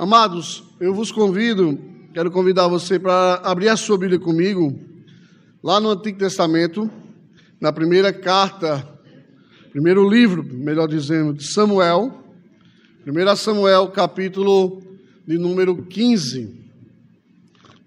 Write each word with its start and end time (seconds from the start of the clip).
Amados, 0.00 0.62
eu 0.78 0.94
vos 0.94 1.10
convido, 1.10 1.76
quero 2.14 2.30
convidar 2.30 2.68
você 2.68 3.00
para 3.00 3.34
abrir 3.42 3.68
a 3.68 3.76
sua 3.76 3.98
Bíblia 3.98 4.20
comigo, 4.20 4.78
lá 5.60 5.80
no 5.80 5.90
Antigo 5.90 6.16
Testamento, 6.16 6.88
na 7.60 7.72
primeira 7.72 8.12
carta, 8.12 8.88
primeiro 9.72 10.08
livro, 10.08 10.44
melhor 10.44 10.86
dizendo, 10.86 11.34
de 11.34 11.42
Samuel, 11.42 12.22
1 13.04 13.36
Samuel, 13.36 13.88
capítulo 13.88 14.80
de 15.26 15.36
número 15.36 15.82
15, 15.82 16.48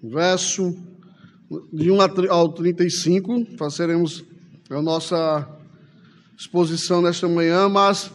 verso 0.03 0.75
de 1.71 1.89
1 1.91 1.97
ao 2.29 2.49
35, 2.49 3.55
fazeremos 3.57 4.21
a 4.69 4.81
nossa 4.81 5.47
exposição 6.37 7.01
nesta 7.01 7.29
manhã, 7.29 7.69
mas 7.69 8.11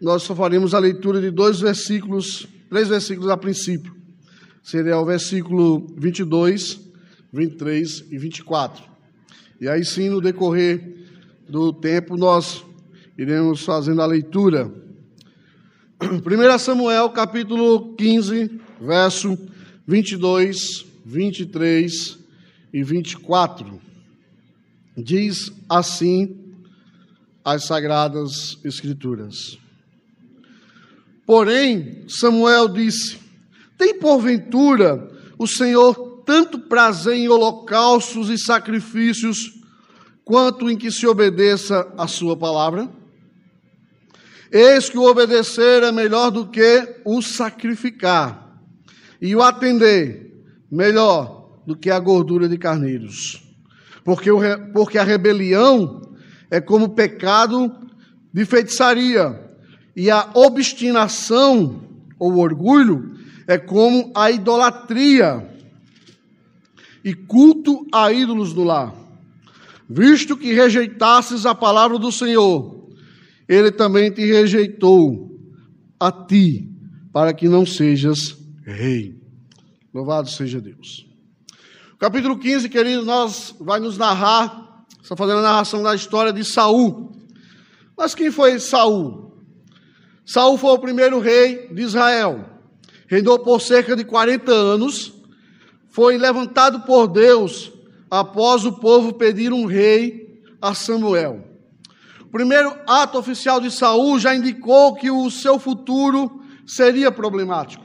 nós 0.00 0.22
só 0.22 0.34
faremos 0.34 0.72
a 0.72 0.78
leitura 0.78 1.20
de 1.20 1.30
dois 1.30 1.60
versículos, 1.60 2.48
três 2.70 2.88
versículos 2.88 3.28
a 3.28 3.36
princípio. 3.36 3.94
Seria 4.62 4.96
o 4.98 5.04
versículo 5.04 5.86
22, 5.98 6.80
23 7.32 8.04
e 8.10 8.16
24. 8.16 8.84
E 9.60 9.68
aí 9.68 9.84
sim, 9.84 10.08
no 10.08 10.20
decorrer 10.20 11.08
do 11.48 11.72
tempo, 11.72 12.16
nós 12.16 12.64
iremos 13.18 13.62
fazendo 13.64 14.00
a 14.00 14.06
leitura. 14.06 14.72
1 16.00 16.58
Samuel, 16.58 17.10
capítulo 17.10 17.94
15, 17.96 18.60
verso 18.80 19.36
22, 19.86 20.86
23 21.04 22.18
e 22.72 22.82
24. 22.82 23.80
Diz 24.96 25.52
assim 25.68 26.38
as 27.44 27.64
Sagradas 27.64 28.58
Escrituras. 28.64 29.59
Porém, 31.30 32.06
Samuel 32.08 32.66
disse: 32.66 33.16
Tem 33.78 33.96
porventura 34.00 35.08
o 35.38 35.46
Senhor 35.46 36.24
tanto 36.26 36.58
prazer 36.58 37.14
em 37.14 37.28
holocaustos 37.28 38.28
e 38.28 38.36
sacrifícios, 38.36 39.38
quanto 40.24 40.68
em 40.68 40.76
que 40.76 40.90
se 40.90 41.06
obedeça 41.06 41.86
a 41.96 42.08
sua 42.08 42.36
palavra? 42.36 42.90
Eis 44.50 44.90
que 44.90 44.98
o 44.98 45.08
obedecer 45.08 45.84
é 45.84 45.92
melhor 45.92 46.32
do 46.32 46.48
que 46.48 46.96
o 47.04 47.22
sacrificar, 47.22 48.60
e 49.22 49.36
o 49.36 49.40
atender 49.40 50.34
melhor 50.68 51.60
do 51.64 51.76
que 51.76 51.92
a 51.92 52.00
gordura 52.00 52.48
de 52.48 52.58
carneiros. 52.58 53.40
Porque, 54.04 54.32
o, 54.32 54.40
porque 54.72 54.98
a 54.98 55.04
rebelião 55.04 56.00
é 56.50 56.60
como 56.60 56.88
pecado 56.88 57.72
de 58.34 58.44
feitiçaria 58.44 59.48
e 60.00 60.10
a 60.10 60.30
obstinação 60.32 61.82
ou 62.18 62.38
orgulho 62.38 63.18
é 63.46 63.58
como 63.58 64.10
a 64.14 64.30
idolatria 64.30 65.46
e 67.04 67.12
culto 67.12 67.86
a 67.92 68.10
ídolos 68.10 68.54
do 68.54 68.64
lar. 68.64 68.94
Visto 69.86 70.38
que 70.38 70.54
rejeitasses 70.54 71.44
a 71.44 71.54
palavra 71.54 71.98
do 71.98 72.10
Senhor, 72.10 72.88
ele 73.46 73.70
também 73.70 74.10
te 74.10 74.24
rejeitou 74.24 75.38
a 76.00 76.10
ti, 76.10 76.66
para 77.12 77.34
que 77.34 77.46
não 77.46 77.66
sejas 77.66 78.38
rei. 78.64 79.20
Louvado 79.92 80.30
seja 80.30 80.62
Deus. 80.62 81.06
Capítulo 81.98 82.38
15, 82.38 82.70
queridos, 82.70 83.04
nós 83.04 83.54
vai 83.60 83.78
nos 83.78 83.98
narrar, 83.98 84.86
está 85.02 85.14
fazendo 85.14 85.40
a 85.40 85.42
narração 85.42 85.82
da 85.82 85.94
história 85.94 86.32
de 86.32 86.42
Saul. 86.42 87.12
Mas 87.94 88.14
quem 88.14 88.30
foi 88.30 88.58
Saul? 88.58 89.29
Saul 90.30 90.56
foi 90.56 90.70
o 90.70 90.78
primeiro 90.78 91.18
rei 91.18 91.66
de 91.72 91.82
Israel. 91.82 92.48
Reinou 93.08 93.36
por 93.40 93.60
cerca 93.60 93.96
de 93.96 94.04
40 94.04 94.52
anos. 94.52 95.12
Foi 95.88 96.16
levantado 96.16 96.82
por 96.82 97.08
Deus 97.08 97.72
após 98.08 98.64
o 98.64 98.74
povo 98.74 99.12
pedir 99.12 99.52
um 99.52 99.66
rei 99.66 100.40
a 100.62 100.72
Samuel. 100.72 101.44
O 102.20 102.26
primeiro 102.26 102.72
ato 102.86 103.18
oficial 103.18 103.60
de 103.60 103.72
Saul 103.72 104.20
já 104.20 104.32
indicou 104.32 104.94
que 104.94 105.10
o 105.10 105.28
seu 105.32 105.58
futuro 105.58 106.40
seria 106.64 107.10
problemático. 107.10 107.82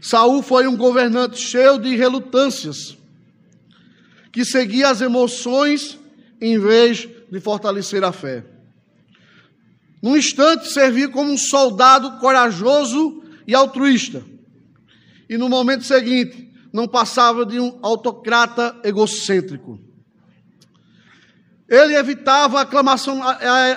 Saul 0.00 0.42
foi 0.42 0.66
um 0.66 0.76
governante 0.76 1.38
cheio 1.38 1.78
de 1.78 1.94
relutâncias, 1.94 2.98
que 4.32 4.44
seguia 4.44 4.88
as 4.90 5.00
emoções 5.00 5.96
em 6.40 6.58
vez 6.58 7.08
de 7.30 7.38
fortalecer 7.38 8.02
a 8.02 8.10
fé. 8.10 8.55
Num 10.06 10.16
instante 10.16 10.68
servia 10.68 11.08
como 11.08 11.32
um 11.32 11.36
soldado 11.36 12.20
corajoso 12.20 13.24
e 13.44 13.56
altruísta. 13.56 14.22
E 15.28 15.36
no 15.36 15.48
momento 15.48 15.82
seguinte, 15.82 16.48
não 16.72 16.86
passava 16.86 17.44
de 17.44 17.58
um 17.58 17.80
autocrata 17.82 18.80
egocêntrico. 18.84 19.80
Ele 21.68 21.96
evitava 21.96 22.60
a 22.60 22.62
aclamação 22.62 23.20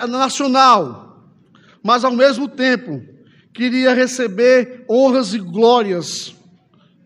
nacional, 0.08 1.34
mas 1.84 2.04
ao 2.04 2.12
mesmo 2.12 2.48
tempo 2.48 3.02
queria 3.52 3.96
receber 3.96 4.86
honras 4.88 5.34
e 5.34 5.40
glórias 5.40 6.36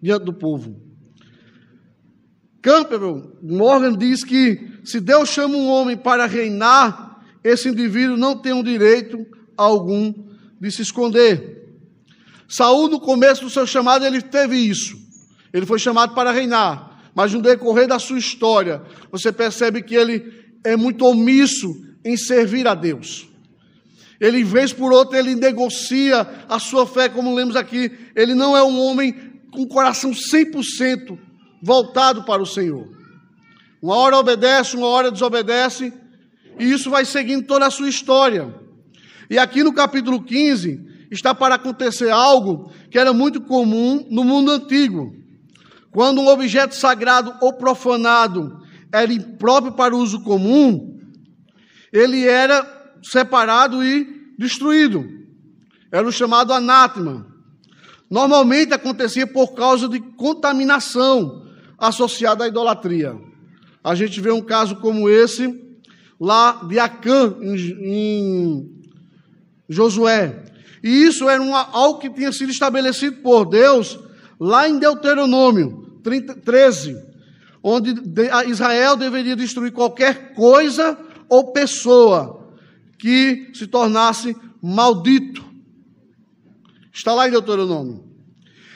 diante 0.01 0.25
do 0.25 0.33
povo. 0.33 0.81
Campbell 2.61 3.37
Morgan 3.41 3.97
diz 3.97 4.25
que 4.25 4.81
se 4.83 4.99
Deus 4.99 5.29
chama 5.29 5.55
um 5.55 5.69
homem 5.69 5.95
para 5.95 6.25
reinar, 6.25 7.12
esse 7.43 7.69
indivíduo 7.69 8.17
não 8.17 8.37
tem 8.37 8.53
um 8.53 8.63
direito 8.63 9.25
algum 9.57 10.13
de 10.59 10.71
se 10.71 10.81
esconder. 10.81 11.61
Saul, 12.47 12.87
no 12.87 12.99
começo 12.99 13.43
do 13.43 13.49
seu 13.49 13.65
chamado, 13.65 14.05
ele 14.05 14.21
teve 14.21 14.55
isso. 14.55 14.95
Ele 15.51 15.65
foi 15.65 15.79
chamado 15.79 16.13
para 16.13 16.31
reinar. 16.31 17.01
Mas 17.15 17.33
no 17.33 17.41
decorrer 17.41 17.87
da 17.87 17.99
sua 17.99 18.17
história, 18.17 18.81
você 19.11 19.31
percebe 19.31 19.81
que 19.81 19.95
ele 19.95 20.33
é 20.63 20.75
muito 20.75 21.05
omisso 21.05 21.75
em 22.03 22.17
servir 22.17 22.67
a 22.67 22.73
Deus. 22.73 23.27
Ele, 24.19 24.43
vez 24.43 24.71
por 24.71 24.91
outra, 24.93 25.19
ele 25.19 25.35
negocia 25.35 26.27
a 26.47 26.59
sua 26.59 26.87
fé, 26.87 27.09
como 27.09 27.35
lemos 27.35 27.55
aqui. 27.55 27.91
Ele 28.15 28.33
não 28.33 28.55
é 28.55 28.63
um 28.63 28.79
homem 28.79 29.13
com 29.51 29.63
o 29.63 29.67
coração 29.67 30.11
100% 30.11 31.17
voltado 31.61 32.23
para 32.23 32.41
o 32.41 32.45
Senhor. 32.45 32.87
Uma 33.81 33.95
hora 33.95 34.17
obedece, 34.17 34.77
uma 34.77 34.87
hora 34.87 35.11
desobedece, 35.11 35.93
e 36.59 36.71
isso 36.71 36.89
vai 36.89 37.05
seguindo 37.05 37.45
toda 37.45 37.65
a 37.65 37.71
sua 37.71 37.89
história. 37.89 38.53
E 39.29 39.37
aqui 39.37 39.63
no 39.63 39.73
capítulo 39.73 40.23
15 40.23 41.07
está 41.11 41.33
para 41.33 41.55
acontecer 41.55 42.09
algo 42.09 42.71
que 42.89 42.97
era 42.97 43.13
muito 43.13 43.41
comum 43.41 44.05
no 44.09 44.23
mundo 44.23 44.51
antigo. 44.51 45.15
Quando 45.91 46.21
um 46.21 46.27
objeto 46.27 46.75
sagrado 46.75 47.35
ou 47.41 47.53
profanado 47.53 48.59
era 48.91 49.13
impróprio 49.13 49.73
para 49.73 49.95
uso 49.95 50.23
comum, 50.23 50.99
ele 51.91 52.27
era 52.27 52.65
separado 53.03 53.83
e 53.83 54.33
destruído. 54.37 55.05
Era 55.91 56.07
o 56.07 56.11
chamado 56.11 56.53
anátema. 56.53 57.27
Normalmente 58.09 58.73
acontecia 58.73 59.27
por 59.27 59.53
causa 59.53 59.87
de 59.87 59.99
contaminação 59.99 61.47
associada 61.77 62.43
à 62.43 62.47
idolatria. 62.47 63.15
A 63.83 63.95
gente 63.95 64.19
vê 64.21 64.31
um 64.31 64.41
caso 64.41 64.77
como 64.77 65.09
esse 65.09 65.47
lá 66.19 66.63
de 66.67 66.79
Acã, 66.79 67.35
em, 67.41 67.55
em 67.83 68.83
Josué. 69.69 70.43
E 70.83 71.05
isso 71.05 71.29
era 71.29 71.41
uma, 71.41 71.69
algo 71.71 71.99
que 71.99 72.09
tinha 72.09 72.31
sido 72.31 72.51
estabelecido 72.51 73.17
por 73.17 73.45
Deus 73.45 73.99
lá 74.39 74.67
em 74.67 74.77
Deuteronômio 74.77 75.99
30, 76.03 76.35
13, 76.35 76.97
onde 77.63 77.95
Israel 78.47 78.97
deveria 78.97 79.35
destruir 79.35 79.71
qualquer 79.71 80.33
coisa 80.33 80.97
ou 81.29 81.53
pessoa 81.53 82.53
que 82.99 83.51
se 83.53 83.65
tornasse 83.67 84.35
maldito. 84.61 85.43
Está 86.93 87.13
lá 87.13 87.27
em 87.27 87.31
Deuteronômio. 87.31 88.03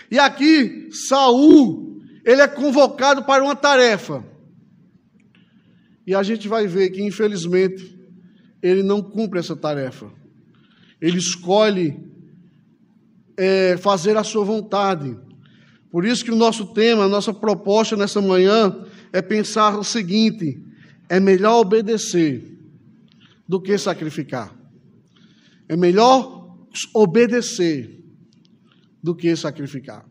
E 0.09 0.17
aqui 0.17 0.89
Saul, 1.09 2.01
ele 2.25 2.41
é 2.41 2.47
convocado 2.47 3.23
para 3.23 3.43
uma 3.43 3.55
tarefa. 3.55 4.23
E 6.07 6.15
a 6.15 6.23
gente 6.23 6.47
vai 6.47 6.65
ver 6.65 6.89
que, 6.91 7.03
infelizmente, 7.03 7.99
ele 8.63 8.81
não 8.81 9.01
cumpre 9.01 9.39
essa 9.39 9.57
tarefa. 9.57 10.09
Ele 11.01 11.17
escolhe 11.17 11.99
é, 13.35 13.75
fazer 13.75 14.15
a 14.15 14.23
sua 14.23 14.45
vontade. 14.45 15.17
Por 15.91 16.05
isso 16.05 16.23
que 16.23 16.31
o 16.31 16.35
nosso 16.35 16.67
tema, 16.67 17.03
a 17.03 17.09
nossa 17.09 17.33
proposta 17.33 17.97
nessa 17.97 18.21
manhã 18.21 18.85
é 19.11 19.21
pensar 19.21 19.77
o 19.77 19.83
seguinte: 19.83 20.57
é 21.09 21.19
melhor 21.19 21.59
obedecer 21.59 22.57
do 23.45 23.61
que 23.61 23.77
sacrificar. 23.77 24.55
É 25.67 25.75
melhor 25.75 26.55
obedecer 26.93 28.01
do 29.03 29.13
que 29.13 29.35
sacrificar. 29.35 30.05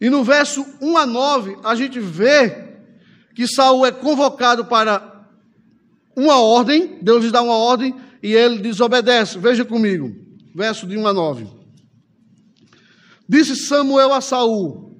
E 0.00 0.08
no 0.08 0.24
verso 0.24 0.64
1 0.80 0.96
a 0.96 1.06
9, 1.06 1.58
a 1.62 1.74
gente 1.74 2.00
vê 2.00 2.63
que 3.34 3.46
Saul 3.46 3.84
é 3.84 3.92
convocado 3.92 4.64
para 4.64 5.26
uma 6.16 6.38
ordem, 6.38 6.98
Deus 7.02 7.24
lhe 7.24 7.30
dá 7.30 7.42
uma 7.42 7.56
ordem 7.56 7.94
e 8.22 8.32
ele 8.32 8.58
desobedece. 8.58 9.38
Veja 9.38 9.64
comigo, 9.64 10.14
verso 10.54 10.86
de 10.86 10.96
1 10.96 11.06
a 11.06 11.12
9. 11.12 11.46
Disse 13.28 13.56
Samuel 13.56 14.12
a 14.12 14.20
Saul: 14.20 14.96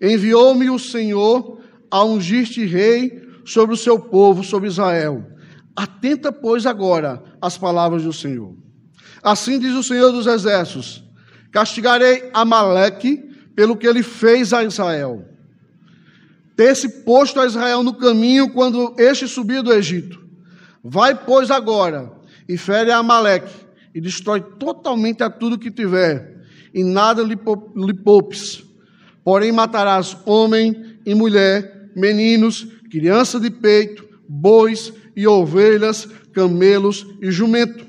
Enviou-me 0.00 0.68
o 0.70 0.78
Senhor 0.78 1.60
a 1.90 2.04
ungir-te 2.04 2.64
rei 2.66 3.22
sobre 3.44 3.74
o 3.74 3.78
seu 3.78 3.98
povo, 3.98 4.44
sobre 4.44 4.68
Israel. 4.68 5.26
Atenta, 5.74 6.30
pois, 6.30 6.66
agora 6.66 7.22
às 7.40 7.56
palavras 7.56 8.02
do 8.02 8.12
Senhor. 8.12 8.54
Assim 9.22 9.58
diz 9.58 9.74
o 9.74 9.82
Senhor 9.82 10.12
dos 10.12 10.26
Exércitos: 10.26 11.02
Castigarei 11.50 12.30
Amaleque 12.34 13.16
pelo 13.54 13.76
que 13.76 13.86
ele 13.86 14.02
fez 14.02 14.52
a 14.52 14.62
Israel. 14.62 15.26
Ter-se 16.56 17.04
posto 17.04 17.40
a 17.40 17.46
Israel 17.46 17.82
no 17.82 17.94
caminho 17.94 18.50
quando 18.50 18.94
este 18.98 19.26
subia 19.26 19.62
do 19.62 19.72
Egito. 19.72 20.20
Vai, 20.82 21.14
pois, 21.14 21.50
agora 21.50 22.20
e 22.50 22.56
fere 22.56 22.90
a 22.90 22.98
Amaleque 22.98 23.52
e 23.94 24.00
destrói 24.00 24.40
totalmente 24.40 25.22
a 25.22 25.30
tudo 25.30 25.56
que 25.58 25.70
tiver, 25.70 26.42
e 26.74 26.82
nada 26.82 27.22
lhe 27.22 27.94
poupes. 27.94 28.64
Porém, 29.22 29.52
matarás 29.52 30.16
homem 30.26 30.98
e 31.06 31.14
mulher, 31.14 31.90
meninos, 31.94 32.66
criança 32.90 33.38
de 33.38 33.50
peito, 33.50 34.04
bois 34.28 34.92
e 35.14 35.28
ovelhas, 35.28 36.08
camelos 36.32 37.06
e 37.22 37.30
jumento. 37.30 37.86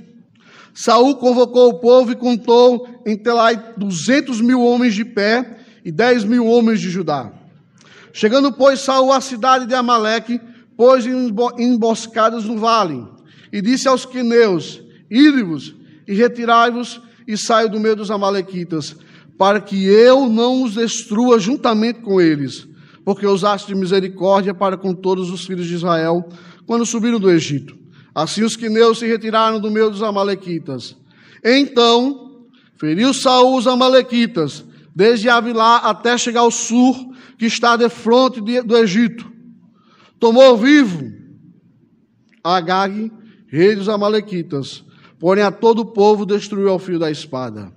Saul 0.75 1.15
convocou 1.15 1.69
o 1.69 1.79
povo 1.79 2.11
e 2.11 2.15
contou 2.15 2.87
em 3.05 3.17
Telai 3.17 3.73
duzentos 3.77 4.39
mil 4.41 4.61
homens 4.61 4.93
de 4.93 5.03
pé 5.03 5.57
e 5.83 5.91
dez 5.91 6.23
mil 6.23 6.45
homens 6.45 6.79
de 6.79 6.89
Judá. 6.89 7.33
Chegando, 8.13 8.51
pois, 8.51 8.81
Saul 8.81 9.11
à 9.11 9.21
cidade 9.21 9.65
de 9.65 9.73
Amaleque, 9.73 10.39
pôs 10.75 11.05
emboscadas 11.57 12.45
no 12.45 12.57
vale, 12.57 13.05
e 13.51 13.61
disse 13.61 13.87
aos 13.87 14.05
queneus: 14.05 14.81
Ide-vos 15.09 15.75
e 16.07 16.13
retirai-vos 16.13 17.01
e 17.27 17.37
saiam 17.37 17.69
do 17.69 17.79
meio 17.79 17.95
dos 17.95 18.11
amalequitas, 18.11 18.95
para 19.37 19.61
que 19.61 19.85
eu 19.85 20.27
não 20.27 20.63
os 20.63 20.75
destrua 20.75 21.39
juntamente 21.39 21.99
com 22.01 22.19
eles, 22.19 22.67
porque 23.05 23.25
usaste 23.25 23.67
de 23.67 23.75
misericórdia 23.75 24.53
para 24.53 24.77
com 24.77 24.93
todos 24.93 25.29
os 25.29 25.45
filhos 25.45 25.67
de 25.67 25.75
Israel, 25.75 26.27
quando 26.65 26.85
subiram 26.85 27.19
do 27.19 27.29
Egito. 27.29 27.77
Assim 28.13 28.43
os 28.43 28.55
quineus 28.55 28.99
se 28.99 29.07
retiraram 29.07 29.59
do 29.59 29.71
meio 29.71 29.89
dos 29.89 30.03
amalequitas. 30.03 30.97
Então 31.43 32.43
feriu 32.77 33.13
Saul 33.13 33.57
os 33.57 33.67
amalequitas, 33.67 34.65
desde 34.95 35.29
Avilá 35.29 35.77
até 35.77 36.17
chegar 36.17 36.41
ao 36.41 36.51
sul, 36.51 37.10
que 37.41 37.47
está 37.47 37.75
de 37.75 37.89
fronte 37.89 38.39
do 38.39 38.77
Egito. 38.77 39.25
Tomou 40.19 40.55
vivo 40.55 41.11
Agag, 42.43 43.11
rei 43.47 43.75
dos 43.75 43.89
amalequitas, 43.89 44.85
porém 45.19 45.43
a 45.43 45.49
todo 45.49 45.79
o 45.79 45.85
povo 45.85 46.23
destruiu 46.23 46.69
ao 46.69 46.77
fio 46.77 46.99
da 46.99 47.09
espada. 47.09 47.73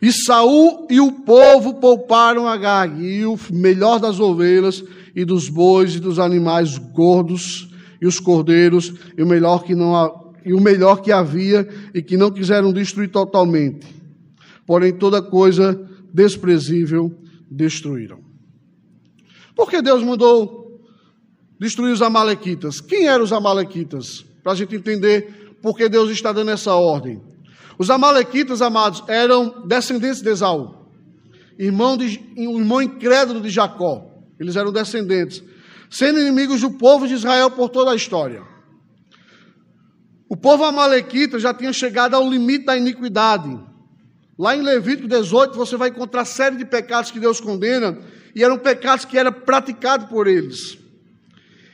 E 0.00 0.10
Saul 0.10 0.86
e 0.88 0.98
o 0.98 1.12
povo 1.12 1.74
pouparam 1.74 2.48
Agag, 2.48 3.04
e 3.04 3.26
o 3.26 3.38
melhor 3.50 4.00
das 4.00 4.18
ovelhas, 4.18 4.82
e 5.14 5.26
dos 5.26 5.46
bois, 5.46 5.94
e 5.96 6.00
dos 6.00 6.18
animais 6.18 6.78
gordos, 6.78 7.68
e 8.00 8.06
os 8.06 8.18
cordeiros, 8.18 8.94
e 9.14 9.22
o 9.22 9.26
melhor 9.26 9.62
que 9.62 9.74
não 9.74 10.32
e 10.42 10.54
o 10.54 10.60
melhor 10.60 11.02
que 11.02 11.12
havia 11.12 11.68
e 11.92 12.00
que 12.00 12.16
não 12.16 12.30
quiseram 12.30 12.72
destruir 12.72 13.10
totalmente. 13.10 13.86
Porém 14.66 14.90
toda 14.90 15.20
coisa 15.20 15.78
desprezível 16.14 17.14
destruíram. 17.50 18.31
Por 19.54 19.70
que 19.70 19.82
Deus 19.82 20.02
mandou 20.02 20.80
destruir 21.58 21.92
os 21.92 22.02
amalequitas? 22.02 22.80
Quem 22.80 23.06
eram 23.06 23.24
os 23.24 23.32
amalequitas? 23.32 24.24
Para 24.42 24.52
a 24.52 24.56
gente 24.56 24.74
entender 24.74 25.56
por 25.62 25.76
que 25.76 25.88
Deus 25.88 26.10
está 26.10 26.32
dando 26.32 26.50
essa 26.50 26.74
ordem. 26.74 27.22
Os 27.78 27.90
amalequitas, 27.90 28.60
amados, 28.60 29.02
eram 29.08 29.66
descendentes 29.66 30.20
de 30.20 30.30
Esaú, 30.30 30.74
irmão, 31.58 31.96
de, 31.96 32.20
irmão 32.36 32.82
incrédulo 32.82 33.40
de 33.40 33.48
Jacó. 33.48 34.08
Eles 34.38 34.56
eram 34.56 34.72
descendentes 34.72 35.42
sendo 35.92 36.18
inimigos 36.18 36.62
do 36.62 36.70
povo 36.70 37.06
de 37.06 37.12
Israel 37.12 37.50
por 37.50 37.68
toda 37.68 37.90
a 37.90 37.94
história. 37.94 38.42
O 40.26 40.34
povo 40.34 40.64
amalequita 40.64 41.38
já 41.38 41.52
tinha 41.52 41.70
chegado 41.70 42.14
ao 42.14 42.28
limite 42.28 42.64
da 42.64 42.74
iniquidade. 42.74 43.60
Lá 44.38 44.56
em 44.56 44.62
Levítico 44.62 45.06
18, 45.06 45.54
você 45.54 45.76
vai 45.76 45.90
encontrar 45.90 46.24
série 46.24 46.56
de 46.56 46.64
pecados 46.64 47.10
que 47.10 47.20
Deus 47.20 47.38
condena, 47.38 47.98
e 48.34 48.42
eram 48.42 48.58
pecados 48.58 49.04
que 49.04 49.18
eram 49.18 49.32
praticados 49.32 50.06
por 50.08 50.26
eles. 50.26 50.78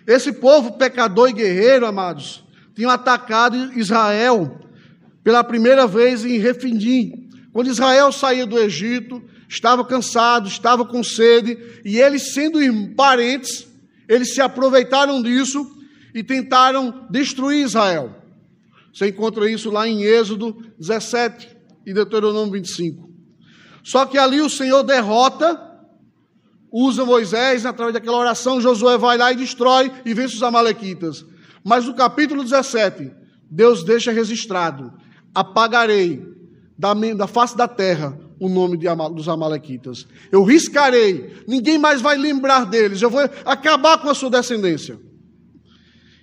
Esse 0.07 0.33
povo 0.33 0.79
pecador 0.79 1.29
e 1.29 1.35
guerreiro, 1.35 1.87
amados, 1.87 2.45
tinham 2.75 2.91
atacado 2.91 3.79
Israel 3.79 4.59
pela 5.23 5.45
primeira 5.45 5.87
vez 5.87 6.25
em 6.25 6.39
Refidim. 6.39 7.29
Quando 7.53 7.69
Israel 7.69 8.11
saía 8.13 8.47
do 8.47 8.59
Egito, 8.59 9.23
estava 9.49 9.85
cansado, 9.85 10.49
estava 10.49 10.85
com 10.85 11.03
sede, 11.03 11.81
e 11.85 11.99
eles, 12.01 12.33
sendo 12.33 12.59
parentes, 12.95 13.67
eles 14.09 14.35
se 14.35 14.41
aproveitaram 14.41 15.23
disso 15.23 15.71
e 16.15 16.23
tentaram 16.23 17.07
destruir 17.11 17.65
Israel. 17.65 18.15
Você 18.93 19.09
encontra 19.09 19.51
isso 19.51 19.71
lá 19.71 19.87
em 19.87 20.03
Êxodo 20.03 20.57
17 20.79 21.57
e 21.87 21.93
Deuteronômio 21.93 22.53
25. 22.53 23.09
Só 23.85 24.07
que 24.07 24.19
ali 24.19 24.41
o 24.41 24.51
Senhor 24.51 24.83
derrota, 24.83 25.61
usa 26.73 27.05
Moisés, 27.05 27.65
através 27.65 27.95
daquela 27.95 28.19
oração, 28.19 28.61
Josué 28.61 28.99
vai 28.99 29.17
lá 29.17 29.33
e 29.33 29.37
destrói 29.37 29.91
e 30.05 30.15
vence 30.15 30.35
os 30.35 30.43
amalequitas. 30.43 31.25
Mas 31.65 31.87
no 31.87 31.95
capítulo 31.95 32.43
17, 32.43 33.11
Deus 33.51 33.83
deixa 33.85 34.13
registrado: 34.13 34.93
apagarei 35.35 36.23
da, 36.79 37.27
face 37.27 37.57
da 37.57 37.67
terra 37.67 38.19
o 38.41 38.49
nome 38.49 38.77
de, 38.77 38.87
dos 39.15 39.29
Amalequitas. 39.29 40.07
Eu 40.31 40.45
riscarei, 40.45 41.43
ninguém 41.47 41.79
mais 41.79 42.01
vai 42.01 42.17
lembrar 42.17 42.65
deles, 42.65 43.03
eu 43.03 43.11
vou 43.11 43.21
acabar 43.45 43.99
com 43.99 44.09
a 44.09 44.15
sua 44.15 44.31
descendência. 44.31 44.99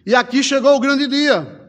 E 0.06 0.14
aqui 0.16 0.44
chegou 0.44 0.76
o 0.76 0.80
grande 0.80 1.08
dia. 1.08 1.64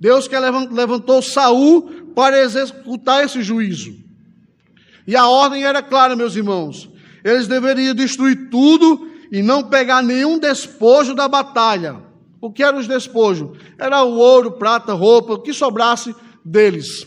Deus 0.00 0.26
que 0.26 0.36
levantou 0.38 1.22
Saul 1.22 2.12
para 2.14 2.40
executar 2.40 3.24
esse 3.24 3.42
juízo. 3.42 3.94
E 5.06 5.14
a 5.14 5.26
ordem 5.26 5.64
era 5.64 5.82
clara, 5.82 6.16
meus 6.16 6.34
irmãos. 6.34 6.90
Eles 7.26 7.48
deveriam 7.48 7.92
destruir 7.92 8.50
tudo 8.50 9.10
e 9.32 9.42
não 9.42 9.64
pegar 9.64 10.00
nenhum 10.00 10.38
despojo 10.38 11.12
da 11.12 11.26
batalha. 11.26 12.00
O 12.40 12.52
que 12.52 12.62
eram 12.62 12.78
os 12.78 12.86
despojos? 12.86 13.58
Era 13.76 14.04
o 14.04 14.16
ouro, 14.16 14.52
prata, 14.52 14.92
roupa, 14.92 15.32
o 15.32 15.42
que 15.42 15.52
sobrasse 15.52 16.14
deles. 16.44 17.04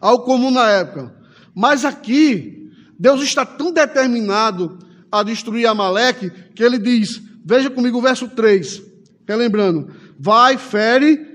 Algo 0.00 0.24
comum 0.24 0.52
na 0.52 0.70
época. 0.70 1.12
Mas 1.52 1.84
aqui, 1.84 2.70
Deus 2.96 3.20
está 3.22 3.44
tão 3.44 3.72
determinado 3.72 4.78
a 5.10 5.24
destruir 5.24 5.66
Amaleque 5.66 6.30
que 6.54 6.62
ele 6.62 6.78
diz: 6.78 7.20
veja 7.44 7.68
comigo 7.68 7.98
o 7.98 8.02
verso 8.02 8.28
3, 8.28 8.82
relembrando: 9.26 9.92
vai, 10.16 10.56
fere, 10.58 11.26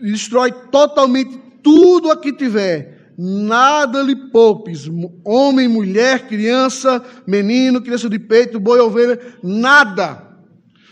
destrói 0.00 0.52
totalmente 0.70 1.36
tudo 1.64 2.12
aqui 2.12 2.32
tiver, 2.32 2.99
nada 3.22 4.00
lhe 4.00 4.16
poupes, 4.16 4.90
homem, 5.22 5.68
mulher, 5.68 6.26
criança, 6.26 7.04
menino, 7.26 7.82
criança 7.82 8.08
de 8.08 8.18
peito, 8.18 8.58
boi, 8.58 8.80
ovelha, 8.80 9.20
nada. 9.42 10.26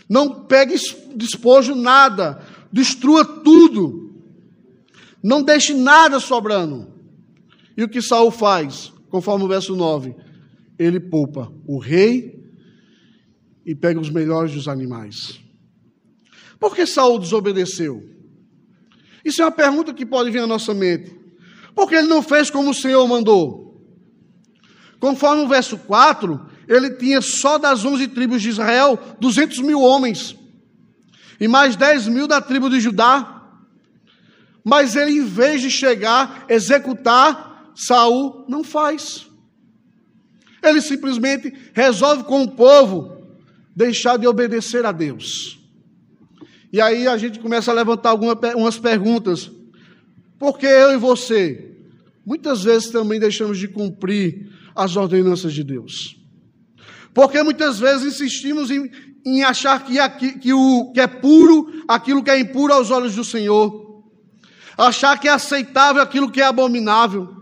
Não 0.07 0.45
pegue 0.45 0.75
despojo, 1.15 1.73
nada. 1.73 2.39
Destrua 2.71 3.25
tudo. 3.25 4.13
Não 5.23 5.41
deixe 5.41 5.73
nada 5.73 6.19
sobrando. 6.19 6.93
E 7.75 7.83
o 7.83 7.89
que 7.89 7.99
Saul 7.99 8.29
faz? 8.29 8.93
Conforme 9.09 9.45
o 9.45 9.47
verso 9.47 9.75
9, 9.75 10.15
ele 10.77 10.99
poupa 10.99 11.51
o 11.65 11.79
rei 11.79 12.43
e 13.65 13.73
pega 13.73 13.99
os 13.99 14.11
melhores 14.11 14.53
dos 14.53 14.67
animais. 14.67 15.41
Por 16.59 16.75
que 16.75 16.85
Saul 16.85 17.17
desobedeceu? 17.17 18.03
Isso 19.25 19.41
é 19.41 19.45
uma 19.45 19.51
pergunta 19.51 19.95
que 19.95 20.05
pode 20.05 20.29
vir 20.29 20.39
à 20.39 20.47
nossa 20.47 20.75
mente. 20.75 21.18
Porque 21.79 21.95
ele 21.95 22.09
não 22.09 22.21
fez 22.21 22.49
como 22.49 22.71
o 22.71 22.73
Senhor 22.73 23.07
mandou. 23.07 23.81
Conforme 24.99 25.43
o 25.43 25.47
verso 25.47 25.77
4, 25.77 26.45
ele 26.67 26.89
tinha 26.89 27.21
só 27.21 27.57
das 27.57 27.85
11 27.85 28.09
tribos 28.09 28.41
de 28.41 28.49
Israel 28.49 28.99
200 29.17 29.59
mil 29.59 29.79
homens. 29.79 30.35
E 31.39 31.47
mais 31.47 31.77
10 31.77 32.09
mil 32.09 32.27
da 32.27 32.41
tribo 32.41 32.69
de 32.69 32.81
Judá. 32.81 33.53
Mas 34.61 34.97
ele, 34.97 35.19
em 35.19 35.23
vez 35.23 35.61
de 35.61 35.71
chegar, 35.71 36.43
executar 36.49 37.71
Saul 37.73 38.43
não 38.49 38.61
faz. 38.61 39.25
Ele 40.61 40.81
simplesmente 40.81 41.53
resolve 41.73 42.25
com 42.25 42.43
o 42.43 42.51
povo 42.51 43.23
deixar 43.73 44.17
de 44.17 44.27
obedecer 44.27 44.85
a 44.85 44.91
Deus. 44.91 45.57
E 46.73 46.81
aí 46.81 47.07
a 47.07 47.15
gente 47.15 47.39
começa 47.39 47.71
a 47.71 47.73
levantar 47.73 48.09
algumas 48.09 48.77
perguntas. 48.77 49.49
Por 50.39 50.57
que 50.57 50.65
eu 50.65 50.93
e 50.93 50.97
você, 50.97 51.75
muitas 52.25 52.63
vezes 52.63 52.89
também 52.89 53.19
deixamos 53.19 53.59
de 53.59 53.67
cumprir 53.67 54.49
as 54.75 54.95
ordenanças 54.95 55.53
de 55.53 55.63
Deus? 55.63 56.17
Porque 57.13 57.43
muitas 57.43 57.77
vezes 57.77 58.15
insistimos 58.15 58.71
em, 58.71 58.89
em 59.25 59.43
achar 59.43 59.83
que, 59.83 59.99
aqui, 59.99 60.39
que, 60.39 60.53
o, 60.53 60.91
que 60.93 61.01
é 61.01 61.07
puro 61.07 61.83
aquilo 61.87 62.23
que 62.23 62.31
é 62.31 62.39
impuro 62.39 62.73
aos 62.73 62.89
olhos 62.89 63.15
do 63.15 63.23
Senhor, 63.23 64.03
achar 64.77 65.19
que 65.19 65.27
é 65.27 65.31
aceitável 65.31 66.01
aquilo 66.01 66.31
que 66.31 66.41
é 66.41 66.45
abominável 66.45 67.37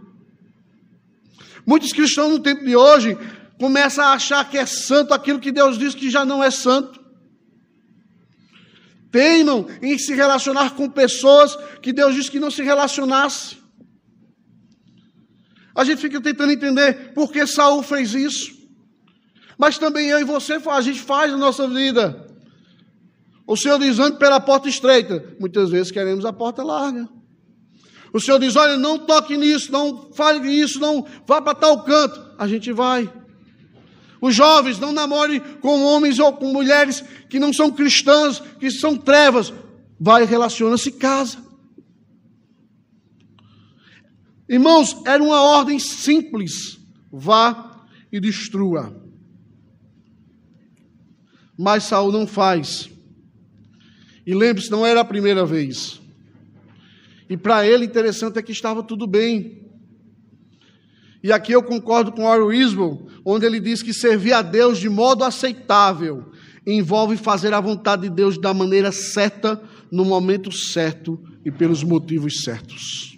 Muitos 1.67 1.91
cristãos 1.91 2.31
no 2.31 2.39
tempo 2.39 2.63
de 2.63 2.77
hoje 2.77 3.17
começam 3.59 4.05
a 4.05 4.13
achar 4.13 4.49
que 4.49 4.57
é 4.57 4.65
santo 4.65 5.13
aquilo 5.13 5.37
que 5.37 5.51
Deus 5.51 5.77
diz 5.77 5.93
que 5.93 6.09
já 6.09 6.23
não 6.23 6.41
é 6.41 6.49
santo. 6.49 6.97
Teimam 9.17 9.65
em 9.81 9.97
se 9.97 10.13
relacionar 10.13 10.75
com 10.75 10.87
pessoas 10.87 11.57
que 11.81 11.91
Deus 11.91 12.13
disse 12.13 12.29
que 12.29 12.39
não 12.39 12.51
se 12.51 12.61
relacionasse. 12.61 13.57
A 15.73 15.83
gente 15.83 15.99
fica 15.99 16.21
tentando 16.21 16.51
entender 16.51 17.13
por 17.15 17.31
que 17.31 17.47
Saul 17.47 17.81
fez 17.81 18.13
isso. 18.13 18.55
Mas 19.57 19.79
também 19.79 20.07
eu 20.07 20.19
e 20.19 20.23
você, 20.23 20.59
a 20.69 20.81
gente 20.81 21.01
faz 21.01 21.31
na 21.31 21.37
nossa 21.39 21.67
vida. 21.67 22.27
O 23.47 23.57
Senhor 23.57 23.79
diz, 23.79 23.97
ande 23.97 24.19
pela 24.19 24.39
porta 24.39 24.69
estreita. 24.69 25.35
Muitas 25.39 25.71
vezes 25.71 25.91
queremos 25.91 26.23
a 26.23 26.31
porta 26.31 26.61
larga. 26.61 27.09
O 28.13 28.19
Senhor 28.19 28.39
diz, 28.39 28.55
olha, 28.55 28.77
não 28.77 28.99
toque 28.99 29.35
nisso, 29.35 29.71
não 29.71 30.13
fale 30.13 30.41
nisso, 30.41 30.79
não 30.79 31.07
vá 31.25 31.41
para 31.41 31.55
tal 31.55 31.83
canto. 31.83 32.23
A 32.37 32.47
gente 32.47 32.71
vai. 32.71 33.11
Os 34.21 34.35
jovens 34.35 34.79
não 34.79 34.91
namorem 34.91 35.39
com 35.61 35.83
homens 35.83 36.19
ou 36.19 36.33
com 36.33 36.51
mulheres 36.51 37.03
que 37.29 37.39
não 37.39 37.53
são 37.53 37.71
cristãs, 37.71 38.39
que 38.59 38.71
são 38.71 38.97
trevas. 38.97 39.53
Vai, 39.99 40.25
relaciona-se, 40.25 40.91
casa. 40.91 41.37
Irmãos, 44.49 44.95
era 45.05 45.21
uma 45.21 45.41
ordem 45.41 45.77
simples: 45.77 46.79
vá 47.11 47.85
e 48.11 48.19
destrua. 48.19 48.95
Mas 51.57 51.83
Saul 51.83 52.11
não 52.11 52.27
faz. 52.27 52.89
E 54.25 54.33
lembre-se, 54.33 54.69
não 54.69 54.85
era 54.85 55.01
a 55.01 55.05
primeira 55.05 55.45
vez. 55.45 56.01
E 57.29 57.35
para 57.35 57.65
ele, 57.65 57.85
interessante 57.85 58.37
é 58.37 58.41
que 58.41 58.51
estava 58.51 58.83
tudo 58.83 59.07
bem. 59.07 59.66
E 61.23 61.31
aqui 61.31 61.51
eu 61.51 61.63
concordo 61.63 62.11
com 62.11 62.25
Orwell 62.25 62.53
Isbell, 62.53 63.07
onde 63.25 63.45
ele 63.45 63.59
diz 63.59 63.81
que 63.81 63.93
servir 63.93 64.33
a 64.33 64.41
Deus 64.41 64.77
de 64.77 64.89
modo 64.89 65.23
aceitável 65.23 66.31
envolve 66.65 67.15
fazer 67.15 67.53
a 67.53 67.61
vontade 67.61 68.03
de 68.03 68.09
Deus 68.09 68.37
da 68.37 68.53
maneira 68.53 68.91
certa, 68.91 69.61
no 69.89 70.03
momento 70.03 70.51
certo 70.51 71.19
e 71.45 71.49
pelos 71.49 71.81
motivos 71.81 72.43
certos. 72.43 73.17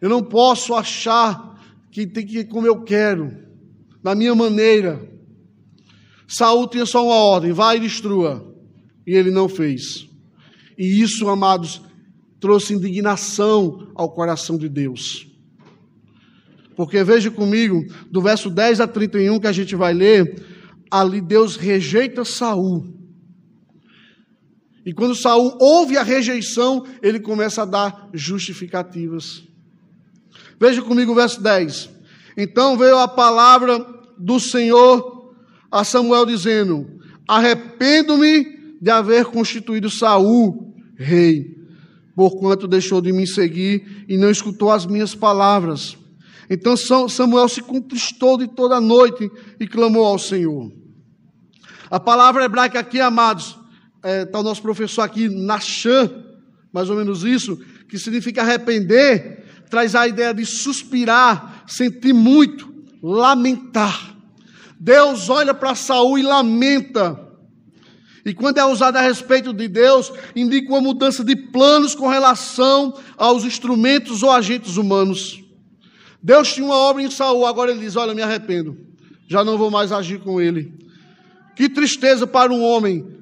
Eu 0.00 0.10
não 0.10 0.22
posso 0.22 0.74
achar 0.74 1.58
que 1.90 2.06
tem 2.06 2.26
que 2.26 2.40
ir 2.40 2.44
como 2.44 2.66
eu 2.66 2.82
quero, 2.82 3.34
da 4.02 4.14
minha 4.14 4.34
maneira. 4.34 5.10
Saul 6.28 6.68
tinha 6.68 6.84
só 6.84 7.04
uma 7.04 7.16
ordem: 7.16 7.52
vai 7.52 7.78
e 7.78 7.80
destrua. 7.80 8.54
E 9.06 9.14
ele 9.14 9.30
não 9.30 9.48
fez. 9.48 10.06
E 10.76 11.00
isso, 11.00 11.28
amados, 11.28 11.80
trouxe 12.38 12.74
indignação 12.74 13.90
ao 13.94 14.12
coração 14.12 14.58
de 14.58 14.68
Deus. 14.68 15.25
Porque 16.76 17.02
veja 17.02 17.30
comigo, 17.30 17.84
do 18.10 18.20
verso 18.20 18.50
10 18.50 18.80
a 18.80 18.86
31 18.86 19.40
que 19.40 19.46
a 19.46 19.52
gente 19.52 19.74
vai 19.74 19.94
ler, 19.94 20.44
ali 20.90 21.20
Deus 21.20 21.56
rejeita 21.56 22.24
Saul. 22.24 22.94
E 24.84 24.92
quando 24.92 25.16
Saul 25.16 25.56
ouve 25.58 25.96
a 25.96 26.02
rejeição, 26.02 26.86
ele 27.02 27.18
começa 27.18 27.62
a 27.62 27.64
dar 27.64 28.08
justificativas. 28.12 29.42
Veja 30.60 30.82
comigo 30.82 31.12
o 31.12 31.14
verso 31.14 31.42
10. 31.42 31.90
Então 32.36 32.76
veio 32.76 32.98
a 32.98 33.08
palavra 33.08 33.84
do 34.18 34.38
Senhor 34.38 35.34
a 35.72 35.82
Samuel 35.82 36.26
dizendo: 36.26 36.86
Arrependo-me 37.26 38.76
de 38.80 38.90
haver 38.90 39.24
constituído 39.24 39.90
Saul 39.90 40.74
rei, 40.96 41.56
porquanto 42.14 42.68
deixou 42.68 43.00
de 43.00 43.12
me 43.12 43.26
seguir 43.26 44.04
e 44.08 44.16
não 44.16 44.30
escutou 44.30 44.70
as 44.70 44.86
minhas 44.86 45.14
palavras. 45.14 45.96
Então 46.48 46.76
Samuel 46.76 47.48
se 47.48 47.60
contristou 47.60 48.38
de 48.38 48.46
toda 48.46 48.76
a 48.76 48.80
noite 48.80 49.30
e 49.58 49.66
clamou 49.66 50.04
ao 50.04 50.18
Senhor. 50.18 50.72
A 51.90 52.00
palavra 52.00 52.44
hebraica 52.44 52.78
aqui, 52.80 53.00
amados, 53.00 53.58
está 53.96 54.08
é, 54.08 54.24
tá 54.24 54.40
o 54.40 54.42
nosso 54.42 54.62
professor 54.62 55.02
aqui, 55.02 55.28
Nachã, 55.28 56.10
mais 56.72 56.90
ou 56.90 56.96
menos 56.96 57.24
isso, 57.24 57.56
que 57.88 57.98
significa 57.98 58.42
arrepender, 58.42 59.44
traz 59.70 59.94
a 59.94 60.06
ideia 60.06 60.34
de 60.34 60.44
suspirar, 60.44 61.64
sentir 61.66 62.12
muito, 62.12 62.72
lamentar. 63.02 64.16
Deus 64.78 65.28
olha 65.28 65.54
para 65.54 65.74
Saul 65.74 66.18
e 66.18 66.22
lamenta. 66.22 67.24
E 68.24 68.34
quando 68.34 68.58
é 68.58 68.64
usado 68.64 68.96
a 68.96 69.00
respeito 69.00 69.52
de 69.52 69.68
Deus, 69.68 70.12
indica 70.34 70.68
uma 70.68 70.80
mudança 70.80 71.24
de 71.24 71.36
planos 71.36 71.94
com 71.94 72.08
relação 72.08 72.98
aos 73.16 73.44
instrumentos 73.44 74.22
ou 74.24 74.30
agentes 74.30 74.76
humanos. 74.76 75.45
Deus 76.22 76.52
tinha 76.52 76.66
uma 76.66 76.76
obra 76.76 77.02
em 77.02 77.10
Saul, 77.10 77.46
agora 77.46 77.70
ele 77.70 77.80
diz: 77.80 77.96
Olha, 77.96 78.14
me 78.14 78.22
arrependo, 78.22 78.76
já 79.28 79.44
não 79.44 79.58
vou 79.58 79.70
mais 79.70 79.92
agir 79.92 80.20
com 80.20 80.40
ele. 80.40 80.72
Que 81.54 81.68
tristeza 81.68 82.26
para 82.26 82.52
um 82.52 82.62
homem 82.62 83.16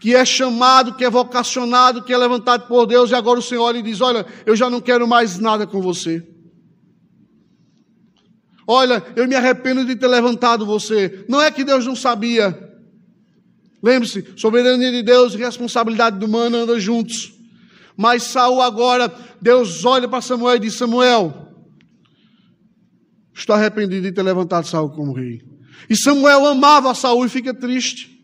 que 0.00 0.14
é 0.14 0.24
chamado, 0.24 0.94
que 0.94 1.04
é 1.04 1.10
vocacionado, 1.10 2.02
que 2.02 2.12
é 2.12 2.16
levantado 2.16 2.66
por 2.66 2.86
Deus, 2.86 3.10
e 3.10 3.14
agora 3.14 3.38
o 3.38 3.42
Senhor 3.42 3.70
lhe 3.72 3.82
diz: 3.82 4.00
Olha, 4.00 4.24
eu 4.46 4.56
já 4.56 4.70
não 4.70 4.80
quero 4.80 5.06
mais 5.06 5.38
nada 5.38 5.66
com 5.66 5.80
você. 5.80 6.26
Olha, 8.66 9.04
eu 9.16 9.26
me 9.26 9.34
arrependo 9.34 9.84
de 9.84 9.96
ter 9.96 10.06
levantado 10.06 10.64
você. 10.64 11.24
Não 11.28 11.42
é 11.42 11.50
que 11.50 11.64
Deus 11.64 11.84
não 11.84 11.96
sabia. 11.96 12.56
Lembre-se, 13.82 14.24
soberania 14.36 14.90
de 14.92 15.02
Deus 15.02 15.34
e 15.34 15.38
responsabilidade 15.38 16.24
humana 16.24 16.58
andam 16.58 16.78
juntos. 16.78 17.32
Mas 17.96 18.22
Saul 18.22 18.60
agora, 18.60 19.12
Deus 19.40 19.84
olha 19.84 20.08
para 20.08 20.20
Samuel 20.20 20.56
e 20.56 20.60
diz: 20.60 20.74
Samuel, 20.74 21.49
estou 23.40 23.56
arrependido 23.56 24.02
de 24.02 24.12
ter 24.12 24.22
levantado 24.22 24.66
Saul 24.66 24.90
como 24.90 25.12
rei. 25.12 25.42
E 25.88 25.96
Samuel 25.96 26.46
amava 26.46 26.94
Saul 26.94 27.24
e 27.24 27.28
fica 27.28 27.54
triste. 27.54 28.18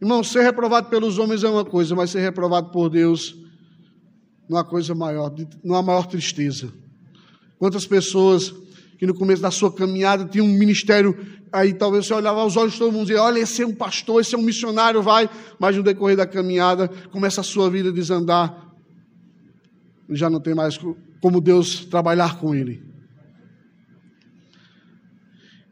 Irmão, 0.00 0.22
ser 0.22 0.42
reprovado 0.42 0.90
pelos 0.90 1.18
homens 1.18 1.44
é 1.44 1.48
uma 1.48 1.64
coisa, 1.64 1.94
mas 1.94 2.10
ser 2.10 2.20
reprovado 2.20 2.70
por 2.70 2.90
Deus 2.90 3.36
não 4.48 4.58
há 4.58 4.64
coisa 4.64 4.94
maior, 4.94 5.34
não 5.62 5.76
há 5.76 5.82
maior 5.82 6.06
tristeza. 6.06 6.72
Quantas 7.58 7.86
pessoas 7.86 8.52
que 8.98 9.06
no 9.06 9.14
começo 9.14 9.40
da 9.40 9.50
sua 9.50 9.72
caminhada 9.72 10.26
tinham 10.26 10.46
um 10.46 10.58
ministério, 10.58 11.16
aí 11.52 11.72
talvez 11.72 12.06
você 12.06 12.14
olhava 12.14 12.40
aos 12.40 12.56
olhos 12.56 12.74
de 12.74 12.78
todo 12.78 12.92
mundo 12.92 13.04
e 13.04 13.06
dizia, 13.06 13.22
olha, 13.22 13.38
esse 13.38 13.62
é 13.62 13.66
um 13.66 13.74
pastor, 13.74 14.20
esse 14.20 14.34
é 14.34 14.38
um 14.38 14.42
missionário, 14.42 15.00
vai, 15.00 15.30
mas 15.58 15.76
no 15.76 15.82
decorrer 15.82 16.16
da 16.16 16.26
caminhada 16.26 16.88
começa 17.10 17.40
a 17.40 17.44
sua 17.44 17.70
vida 17.70 17.88
a 17.88 17.92
desandar, 17.92 18.74
já 20.10 20.28
não 20.28 20.40
tem 20.40 20.54
mais 20.54 20.78
como 21.24 21.40
Deus 21.40 21.86
trabalhar 21.86 22.38
com 22.38 22.54
ele. 22.54 22.82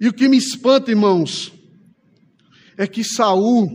E 0.01 0.09
o 0.09 0.13
que 0.15 0.27
me 0.27 0.39
espanta, 0.39 0.91
irmãos, 0.91 1.53
é 2.75 2.87
que 2.87 3.05
Saul 3.05 3.69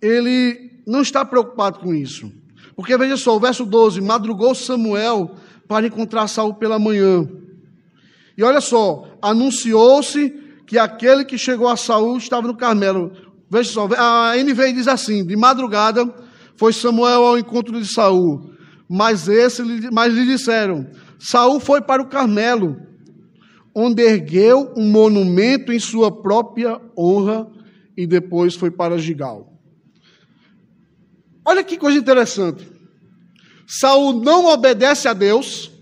ele 0.00 0.80
não 0.86 1.02
está 1.02 1.26
preocupado 1.26 1.78
com 1.80 1.94
isso. 1.94 2.32
Porque 2.74 2.96
veja 2.96 3.18
só, 3.18 3.36
o 3.36 3.38
verso 3.38 3.66
12: 3.66 4.00
madrugou 4.00 4.54
Samuel 4.54 5.36
para 5.68 5.86
encontrar 5.86 6.26
Saul 6.26 6.54
pela 6.54 6.78
manhã. 6.78 7.28
E 8.34 8.42
olha 8.42 8.62
só, 8.62 9.18
anunciou-se 9.20 10.30
que 10.66 10.78
aquele 10.78 11.22
que 11.22 11.36
chegou 11.36 11.68
a 11.68 11.76
Saul 11.76 12.16
estava 12.16 12.46
no 12.46 12.56
Carmelo. 12.56 13.12
Veja 13.50 13.72
só, 13.72 13.86
a 13.94 14.32
NVI 14.42 14.72
diz 14.72 14.88
assim: 14.88 15.22
de 15.22 15.36
madrugada 15.36 16.14
foi 16.56 16.72
Samuel 16.72 17.26
ao 17.26 17.38
encontro 17.38 17.78
de 17.78 17.86
Saul, 17.86 18.55
mas 18.88 19.28
esse, 19.28 19.62
mas 19.90 20.12
lhe 20.12 20.24
disseram: 20.26 20.86
Saul 21.18 21.60
foi 21.60 21.80
para 21.80 22.02
o 22.02 22.08
Carmelo, 22.08 22.76
onde 23.74 24.02
ergueu 24.02 24.72
um 24.76 24.88
monumento 24.90 25.72
em 25.72 25.78
sua 25.78 26.10
própria 26.10 26.80
honra 26.96 27.50
e 27.96 28.06
depois 28.06 28.54
foi 28.54 28.70
para 28.70 28.98
Gigal. 28.98 29.52
Olha 31.44 31.62
que 31.62 31.76
coisa 31.76 31.98
interessante. 31.98 32.66
Saul 33.66 34.20
não 34.20 34.46
obedece 34.46 35.08
a 35.08 35.12
Deus, 35.12 35.72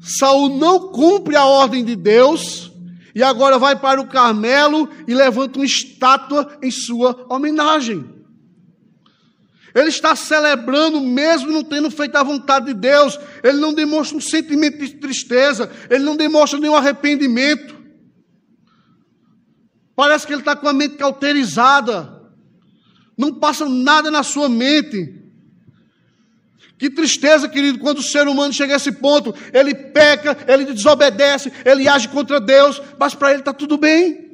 Saul 0.00 0.56
não 0.56 0.92
cumpre 0.92 1.34
a 1.36 1.44
ordem 1.44 1.84
de 1.84 1.96
Deus, 1.96 2.72
e 3.14 3.22
agora 3.22 3.58
vai 3.58 3.74
para 3.74 4.00
o 4.00 4.06
Carmelo 4.06 4.88
e 5.08 5.14
levanta 5.14 5.58
uma 5.58 5.64
estátua 5.64 6.58
em 6.62 6.70
sua 6.70 7.26
homenagem. 7.28 8.15
Ele 9.76 9.90
está 9.90 10.16
celebrando, 10.16 11.02
mesmo 11.02 11.52
não 11.52 11.62
tendo 11.62 11.90
feito 11.90 12.16
a 12.16 12.22
vontade 12.22 12.64
de 12.64 12.74
Deus. 12.74 13.20
Ele 13.44 13.58
não 13.58 13.74
demonstra 13.74 14.16
um 14.16 14.20
sentimento 14.22 14.78
de 14.78 14.94
tristeza, 14.94 15.70
ele 15.90 16.02
não 16.02 16.16
demonstra 16.16 16.58
nenhum 16.58 16.74
arrependimento. 16.74 17.76
Parece 19.94 20.26
que 20.26 20.32
ele 20.32 20.40
está 20.40 20.56
com 20.56 20.66
a 20.66 20.72
mente 20.72 20.96
cauterizada. 20.96 22.10
Não 23.18 23.34
passa 23.34 23.68
nada 23.68 24.10
na 24.10 24.22
sua 24.22 24.48
mente. 24.48 25.14
Que 26.78 26.88
tristeza, 26.88 27.46
querido, 27.46 27.78
quando 27.78 27.98
o 27.98 28.02
ser 28.02 28.26
humano 28.26 28.54
chega 28.54 28.72
a 28.72 28.76
esse 28.78 28.92
ponto, 28.92 29.34
ele 29.52 29.74
peca, 29.74 30.38
ele 30.48 30.72
desobedece, 30.72 31.52
ele 31.66 31.86
age 31.86 32.08
contra 32.08 32.40
Deus, 32.40 32.80
mas 32.98 33.14
para 33.14 33.30
ele 33.30 33.40
está 33.40 33.52
tudo 33.52 33.76
bem. 33.76 34.25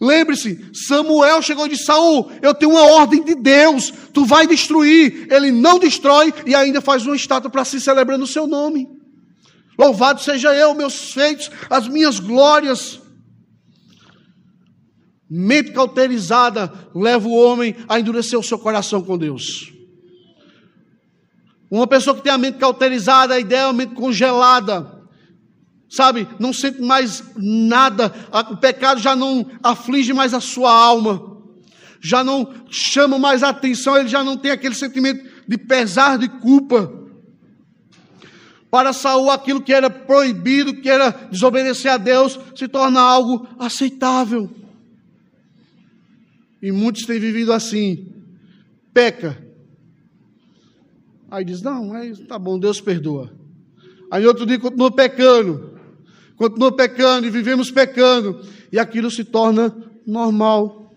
Lembre-se, 0.00 0.70
Samuel 0.72 1.42
chegou 1.42 1.66
e 1.66 1.70
disse: 1.70 1.84
Saul, 1.84 2.30
eu 2.40 2.54
tenho 2.54 2.72
uma 2.72 2.92
ordem 2.92 3.22
de 3.24 3.34
Deus, 3.34 3.92
tu 4.12 4.24
vai 4.24 4.46
destruir. 4.46 5.26
Ele 5.30 5.50
não 5.50 5.78
destrói 5.78 6.32
e 6.46 6.54
ainda 6.54 6.80
faz 6.80 7.04
uma 7.04 7.16
estátua 7.16 7.50
para 7.50 7.64
se 7.64 7.80
celebrar 7.80 8.16
no 8.16 8.26
seu 8.26 8.46
nome. 8.46 8.88
Louvado 9.76 10.20
seja 10.20 10.54
eu, 10.54 10.74
meus 10.74 11.12
feitos, 11.12 11.50
as 11.68 11.88
minhas 11.88 12.20
glórias. 12.20 13.00
Mente 15.30 15.72
cauterizada 15.72 16.72
leva 16.94 17.28
o 17.28 17.34
homem 17.34 17.76
a 17.88 17.98
endurecer 18.00 18.38
o 18.38 18.42
seu 18.42 18.58
coração 18.58 19.02
com 19.02 19.18
Deus. 19.18 19.72
Uma 21.70 21.86
pessoa 21.86 22.16
que 22.16 22.22
tem 22.22 22.32
a 22.32 22.38
mente 22.38 22.58
cauterizada, 22.58 23.34
a 23.34 23.40
ideia 23.40 23.68
é 23.68 23.72
mente 23.72 23.94
congelada, 23.94 24.97
sabe, 25.88 26.28
não 26.38 26.52
sente 26.52 26.80
mais 26.82 27.24
nada, 27.36 28.12
o 28.50 28.56
pecado 28.56 29.00
já 29.00 29.16
não 29.16 29.46
aflige 29.62 30.12
mais 30.12 30.34
a 30.34 30.40
sua 30.40 30.70
alma, 30.72 31.38
já 32.00 32.22
não 32.22 32.52
chama 32.68 33.18
mais 33.18 33.42
a 33.42 33.48
atenção, 33.48 33.96
ele 33.96 34.08
já 34.08 34.22
não 34.22 34.36
tem 34.36 34.50
aquele 34.50 34.74
sentimento 34.74 35.24
de 35.46 35.56
pesar, 35.56 36.18
de 36.18 36.28
culpa. 36.28 36.92
Para 38.70 38.92
Saul, 38.92 39.30
aquilo 39.30 39.62
que 39.62 39.72
era 39.72 39.88
proibido, 39.88 40.74
que 40.74 40.90
era 40.90 41.10
desobedecer 41.30 41.90
a 41.90 41.96
Deus, 41.96 42.38
se 42.54 42.68
torna 42.68 43.00
algo 43.00 43.48
aceitável. 43.58 44.50
E 46.60 46.70
muitos 46.70 47.06
têm 47.06 47.18
vivido 47.18 47.50
assim. 47.50 48.12
Peca. 48.92 49.42
Aí 51.30 51.44
diz: 51.46 51.62
Não, 51.62 51.86
mas 51.86 52.18
tá 52.20 52.38
bom, 52.38 52.58
Deus 52.58 52.78
perdoa. 52.78 53.32
Aí 54.10 54.26
outro 54.26 54.44
dia 54.44 54.58
continua 54.58 54.90
pecando 54.90 55.77
continua 56.38 56.70
pecando 56.70 57.26
e 57.26 57.30
vivemos 57.30 57.70
pecando, 57.70 58.40
e 58.72 58.78
aquilo 58.78 59.10
se 59.10 59.24
torna 59.24 59.76
normal. 60.06 60.94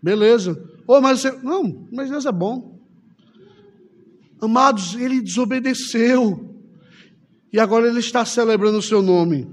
Beleza. 0.00 0.58
Oh, 0.86 1.00
mas 1.00 1.20
você... 1.20 1.32
Não, 1.42 1.88
mas 1.92 2.08
Deus 2.08 2.24
é 2.24 2.32
bom. 2.32 2.80
Amados, 4.40 4.94
ele 4.94 5.20
desobedeceu. 5.20 6.56
E 7.52 7.60
agora 7.60 7.86
ele 7.86 8.00
está 8.00 8.24
celebrando 8.24 8.78
o 8.78 8.82
seu 8.82 9.02
nome. 9.02 9.46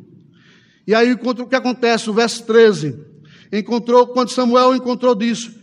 E 0.88 0.96
aí 0.96 1.14
o 1.14 1.48
que 1.48 1.56
acontece? 1.56 2.10
O 2.10 2.14
verso 2.14 2.46
13. 2.46 2.98
Encontrou, 3.52 4.08
quando 4.08 4.30
Samuel 4.30 4.76
encontrou 4.76 5.14
disso. 5.14 5.54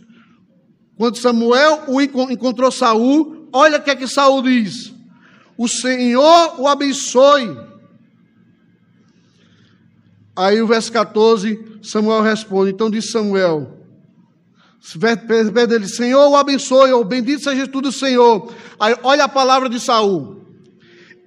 Quando 0.97 1.17
Samuel 1.17 1.83
o 1.87 2.01
encontrou 2.01 2.71
Saul, 2.71 3.49
olha 3.53 3.77
o 3.77 3.83
que 3.83 3.89
é 3.89 3.95
que 3.95 4.07
Saul 4.07 4.41
diz. 4.41 4.96
O 5.57 5.67
Senhor 5.67 6.59
o 6.59 6.67
abençoe. 6.67 7.57
Aí 10.35 10.61
o 10.61 10.67
verso 10.67 10.91
14, 10.91 11.79
Samuel 11.81 12.21
responde. 12.21 12.71
Então 12.71 12.91
disse 12.91 13.11
Samuel, 13.11 13.77
dele, 15.67 15.87
Senhor 15.87 16.29
o 16.29 16.35
abençoe, 16.35 16.91
ou 16.91 17.03
bendito 17.03 17.43
seja 17.43 17.67
tudo 17.67 17.89
o 17.89 17.91
Senhor. 17.91 18.53
Aí 18.79 18.95
olha 19.01 19.23
a 19.23 19.29
palavra 19.29 19.67
de 19.67 19.79
Saul. 19.79 20.45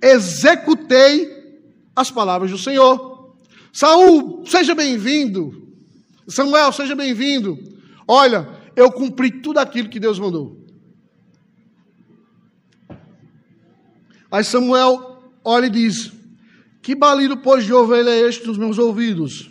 Executei 0.00 1.28
as 1.94 2.10
palavras 2.10 2.50
do 2.50 2.58
Senhor. 2.58 3.34
Saul, 3.72 4.44
seja 4.46 4.74
bem-vindo. 4.74 5.68
Samuel, 6.28 6.72
seja 6.72 6.94
bem-vindo. 6.94 7.58
Olha, 8.06 8.48
eu 8.76 8.90
cumpri 8.92 9.42
tudo 9.42 9.58
aquilo 9.58 9.88
que 9.88 10.00
Deus 10.00 10.18
mandou. 10.18 10.59
Aí 14.30 14.44
Samuel 14.44 15.32
olha 15.44 15.66
e 15.66 15.70
diz: 15.70 16.12
Que 16.80 16.94
balido, 16.94 17.36
pois, 17.36 17.64
de 17.64 17.72
ovelha 17.72 18.10
é 18.10 18.28
este 18.28 18.46
nos 18.46 18.56
meus 18.56 18.78
ouvidos? 18.78 19.50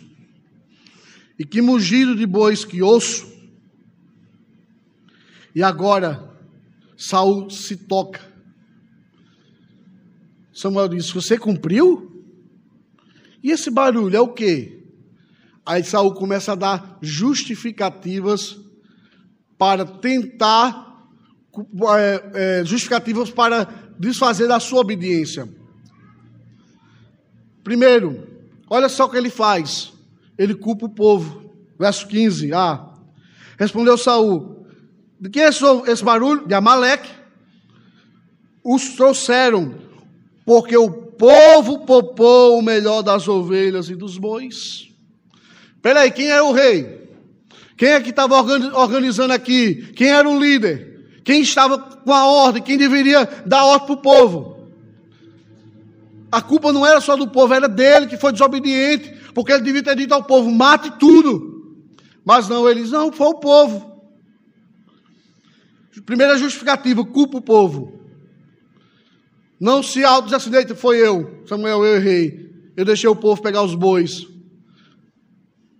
E 1.38 1.44
que 1.44 1.60
mugido 1.60 2.16
de 2.16 2.26
bois 2.26 2.64
que 2.64 2.82
ouço? 2.82 3.30
E 5.54 5.62
agora, 5.62 6.30
Saul 6.96 7.50
se 7.50 7.76
toca. 7.76 8.20
Samuel 10.52 10.88
diz: 10.88 11.10
Você 11.10 11.36
cumpriu? 11.36 12.08
E 13.42 13.50
esse 13.50 13.70
barulho 13.70 14.16
é 14.16 14.20
o 14.20 14.32
quê? 14.32 14.84
Aí 15.64 15.84
Saul 15.84 16.14
começa 16.14 16.52
a 16.52 16.56
dar 16.56 16.98
justificativas 17.00 18.58
para 19.58 19.84
tentar 19.84 21.08
é, 21.98 22.60
é, 22.60 22.64
justificativas 22.64 23.30
para 23.30 23.89
desfazer 24.00 24.48
da 24.48 24.58
sua 24.58 24.80
obediência. 24.80 25.46
Primeiro, 27.62 28.26
olha 28.68 28.88
só 28.88 29.04
o 29.04 29.10
que 29.10 29.16
ele 29.16 29.28
faz. 29.28 29.92
Ele 30.38 30.54
culpa 30.54 30.86
o 30.86 30.88
povo. 30.88 31.52
Verso 31.78 32.08
15. 32.08 32.52
Ah. 32.54 32.88
Respondeu 33.58 33.98
Saul: 33.98 34.66
De 35.20 35.28
que 35.28 35.40
é 35.40 35.50
esse 35.50 36.02
barulho? 36.02 36.46
De 36.46 36.54
Amaleque. 36.54 37.10
Os 38.64 38.90
trouxeram, 38.90 39.74
porque 40.44 40.76
o 40.76 40.90
povo 40.90 41.80
popou 41.80 42.58
o 42.58 42.62
melhor 42.62 43.02
das 43.02 43.28
ovelhas 43.28 43.88
e 43.88 43.94
dos 43.94 44.18
bois. 44.18 44.88
Peraí, 45.82 46.10
quem 46.10 46.30
era 46.30 46.44
o 46.44 46.52
rei? 46.52 47.08
Quem 47.76 47.90
é 47.90 48.00
que 48.00 48.10
estava 48.10 48.34
organizando 48.38 49.32
aqui? 49.32 49.92
Quem 49.94 50.10
era 50.10 50.28
o 50.28 50.38
líder? 50.38 50.89
Quem 51.30 51.42
estava 51.42 51.78
com 51.78 52.12
a 52.12 52.26
ordem, 52.26 52.60
quem 52.60 52.76
deveria 52.76 53.24
dar 53.46 53.64
ordem 53.64 53.86
para 53.86 53.94
o 53.94 54.02
povo. 54.02 54.68
A 56.28 56.42
culpa 56.42 56.72
não 56.72 56.84
era 56.84 57.00
só 57.00 57.16
do 57.16 57.28
povo, 57.28 57.54
era 57.54 57.68
dele 57.68 58.08
que 58.08 58.16
foi 58.16 58.32
desobediente, 58.32 59.14
porque 59.32 59.52
ele 59.52 59.62
devia 59.62 59.80
ter 59.80 59.94
dito 59.94 60.12
ao 60.12 60.24
povo: 60.24 60.50
mate 60.50 60.90
tudo. 60.98 61.78
Mas 62.24 62.48
não, 62.48 62.68
eles 62.68 62.90
não, 62.90 63.12
foi 63.12 63.28
o 63.28 63.38
povo. 63.38 64.02
Primeira 66.04 66.36
justificativa: 66.36 67.04
culpa 67.04 67.38
o 67.38 67.42
povo. 67.42 68.00
Não 69.60 69.84
se 69.84 70.02
auto-acidente, 70.02 70.74
foi 70.74 70.96
eu, 70.96 71.44
Samuel, 71.46 71.84
eu 71.84 71.94
errei. 71.94 72.50
Eu 72.76 72.84
deixei 72.84 73.08
o 73.08 73.14
povo 73.14 73.40
pegar 73.40 73.62
os 73.62 73.76
bois. 73.76 74.26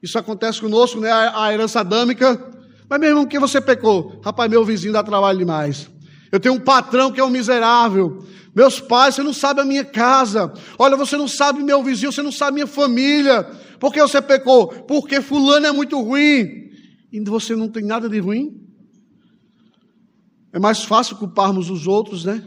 Isso 0.01 0.17
acontece 0.17 0.61
conosco, 0.61 1.01
né? 1.01 1.11
A 1.11 1.53
herança 1.53 1.81
adâmica 1.81 2.60
mas, 2.90 2.98
meu 2.98 3.11
irmão, 3.11 3.24
que 3.24 3.38
você 3.38 3.61
pecou? 3.61 4.20
Rapaz, 4.20 4.50
meu 4.50 4.64
vizinho 4.64 4.92
dá 4.92 5.00
trabalho 5.00 5.38
demais. 5.38 5.88
Eu 6.33 6.40
tenho 6.40 6.57
um 6.57 6.59
patrão 6.61 7.12
que 7.12 7.20
é 7.20 7.24
um 7.24 7.31
miserável. 7.31 8.24
Meus 8.53 8.81
pais, 8.81 9.14
você 9.14 9.22
não 9.22 9.33
sabe 9.33 9.61
a 9.61 9.64
minha 9.64 9.85
casa. 9.85 10.53
Olha, 10.76 10.96
você 10.96 11.16
não 11.16 11.29
sabe 11.29 11.62
meu 11.62 11.85
vizinho, 11.85 12.11
você 12.11 12.20
não 12.20 12.33
sabe 12.33 12.55
minha 12.55 12.66
família. 12.66 13.44
Por 13.79 13.92
que 13.92 14.03
você 14.03 14.20
pecou? 14.20 14.66
Porque 14.66 15.20
fulano 15.20 15.66
é 15.66 15.70
muito 15.70 16.00
ruim. 16.00 16.68
E 17.12 17.20
você 17.20 17.55
não 17.55 17.68
tem 17.68 17.85
nada 17.85 18.09
de 18.09 18.18
ruim? 18.18 18.61
É 20.53 20.59
mais 20.59 20.83
fácil 20.83 21.14
culparmos 21.14 21.70
os 21.70 21.87
outros, 21.87 22.24
né? 22.24 22.42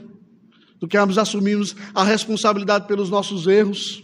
Do 0.77 0.89
que 0.89 0.97
assumirmos 0.97 1.73
a 1.95 2.03
responsabilidade 2.03 2.86
pelos 2.86 3.10
nossos 3.10 3.47
erros. 3.47 4.03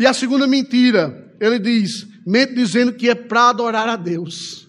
E 0.00 0.04
a 0.04 0.12
segunda 0.12 0.48
mentira, 0.48 1.32
ele 1.40 1.60
diz, 1.60 2.08
mente 2.26 2.54
dizendo 2.54 2.92
que 2.92 3.08
é 3.08 3.14
para 3.14 3.50
adorar 3.50 3.88
a 3.88 3.94
Deus. 3.94 4.62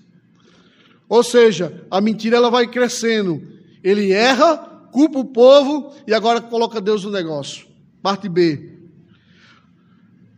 Ou 1.13 1.21
seja, 1.21 1.85
a 1.91 2.01
mentira 2.01 2.37
ela 2.37 2.49
vai 2.49 2.65
crescendo. 2.65 3.39
Ele 3.83 4.11
erra, 4.11 4.57
culpa 4.91 5.19
o 5.19 5.25
povo 5.25 5.93
e 6.07 6.13
agora 6.13 6.41
coloca 6.41 6.81
Deus 6.81 7.03
no 7.03 7.11
negócio. 7.11 7.67
Parte 8.01 8.27
B. 8.27 8.79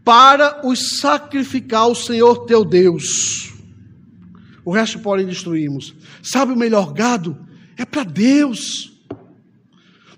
Para 0.03 0.67
os 0.67 0.97
sacrificar 0.99 1.83
ao 1.83 1.95
Senhor 1.95 2.45
teu 2.45 2.65
Deus. 2.65 3.53
O 4.65 4.71
resto 4.73 4.99
podem 4.99 5.25
destruirmos. 5.25 5.95
Sabe 6.21 6.51
o 6.51 6.57
melhor 6.57 6.91
gado? 6.91 7.37
É 7.77 7.85
para 7.85 8.03
Deus. 8.03 8.94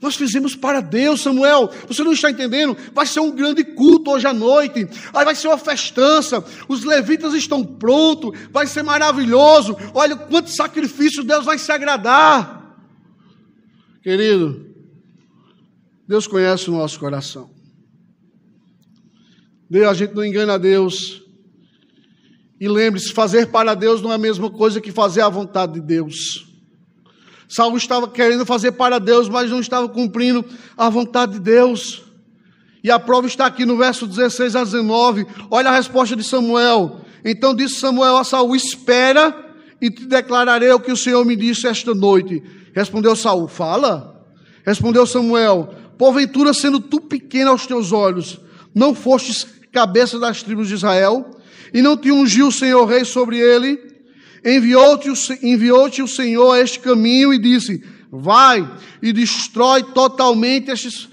Nós 0.01 0.15
fizemos 0.15 0.55
para 0.55 0.81
Deus, 0.81 1.21
Samuel. 1.21 1.71
Você 1.87 2.03
não 2.03 2.13
está 2.13 2.29
entendendo? 2.29 2.77
Vai 2.93 3.05
ser 3.05 3.19
um 3.19 3.31
grande 3.31 3.63
culto 3.63 4.11
hoje 4.11 4.27
à 4.27 4.33
noite. 4.33 4.87
Aí 5.13 5.25
vai 5.25 5.35
ser 5.35 5.47
uma 5.47 5.57
festança. 5.57 6.43
Os 6.67 6.83
levitas 6.83 7.33
estão 7.33 7.63
prontos. 7.63 8.37
Vai 8.51 8.67
ser 8.67 8.83
maravilhoso. 8.83 9.75
Olha 9.93 10.15
quanto 10.15 10.49
sacrifício 10.49 11.23
Deus 11.23 11.45
vai 11.45 11.57
se 11.57 11.71
agradar. 11.71 12.77
Querido, 14.01 14.65
Deus 16.07 16.27
conhece 16.27 16.69
o 16.69 16.73
nosso 16.73 16.99
coração. 16.99 17.49
Deus, 19.69 19.89
a 19.89 19.93
gente 19.93 20.13
não 20.13 20.23
engana 20.23 20.57
Deus. 20.57 21.21
E 22.59 22.67
lembre-se, 22.67 23.11
fazer 23.11 23.47
para 23.47 23.75
Deus 23.75 24.01
não 24.01 24.11
é 24.11 24.15
a 24.15 24.19
mesma 24.19 24.49
coisa 24.49 24.79
que 24.79 24.91
fazer 24.91 25.21
a 25.21 25.29
vontade 25.29 25.73
de 25.73 25.81
Deus. 25.81 26.46
Saul 27.47 27.77
estava 27.77 28.07
querendo 28.07 28.45
fazer 28.45 28.73
para 28.73 28.99
Deus, 28.99 29.29
mas 29.29 29.49
não 29.49 29.59
estava 29.59 29.87
cumprindo 29.87 30.43
a 30.75 30.89
vontade 30.89 31.33
de 31.33 31.39
Deus. 31.39 32.03
E 32.83 32.91
a 32.91 32.99
prova 32.99 33.27
está 33.27 33.45
aqui 33.45 33.65
no 33.65 33.77
verso 33.77 34.05
16 34.05 34.55
a 34.55 34.63
19. 34.63 35.25
Olha 35.49 35.69
a 35.69 35.75
resposta 35.75 36.15
de 36.15 36.23
Samuel. 36.23 37.01
Então 37.23 37.55
disse 37.55 37.79
Samuel 37.79 38.17
a 38.17 38.23
Saul: 38.23 38.55
Espera 38.55 39.35
e 39.81 39.89
te 39.89 40.05
declararei 40.05 40.71
o 40.71 40.79
que 40.79 40.91
o 40.91 40.97
Senhor 40.97 41.25
me 41.25 41.35
disse 41.35 41.67
esta 41.67 41.93
noite. 41.93 42.43
Respondeu 42.73 43.15
Saul: 43.15 43.47
Fala. 43.47 44.25
Respondeu 44.65 45.05
Samuel: 45.05 45.69
Porventura, 45.97 46.53
sendo 46.53 46.79
tu 46.79 46.99
pequeno 47.01 47.51
aos 47.51 47.65
teus 47.65 47.91
olhos, 47.91 48.39
não 48.73 48.93
fostes 48.93 49.45
cabeça 49.71 50.19
das 50.19 50.43
tribos 50.43 50.67
de 50.67 50.75
Israel, 50.75 51.31
e 51.73 51.81
não 51.81 51.97
te 51.97 52.11
ungiu 52.11 52.47
o 52.47 52.51
Senhor 52.51 52.85
rei 52.85 53.05
sobre 53.05 53.37
ele, 53.37 53.96
enviou-te 54.47 55.09
o, 55.09 55.13
enviou 55.43 55.87
o 55.87 56.07
Senhor 56.07 56.53
a 56.53 56.61
este 56.61 56.79
caminho 56.79 57.33
e 57.33 57.37
disse: 57.37 57.83
Vai 58.09 58.67
e 59.01 59.11
destrói 59.11 59.83
totalmente 59.83 60.71
estes, 60.71 61.09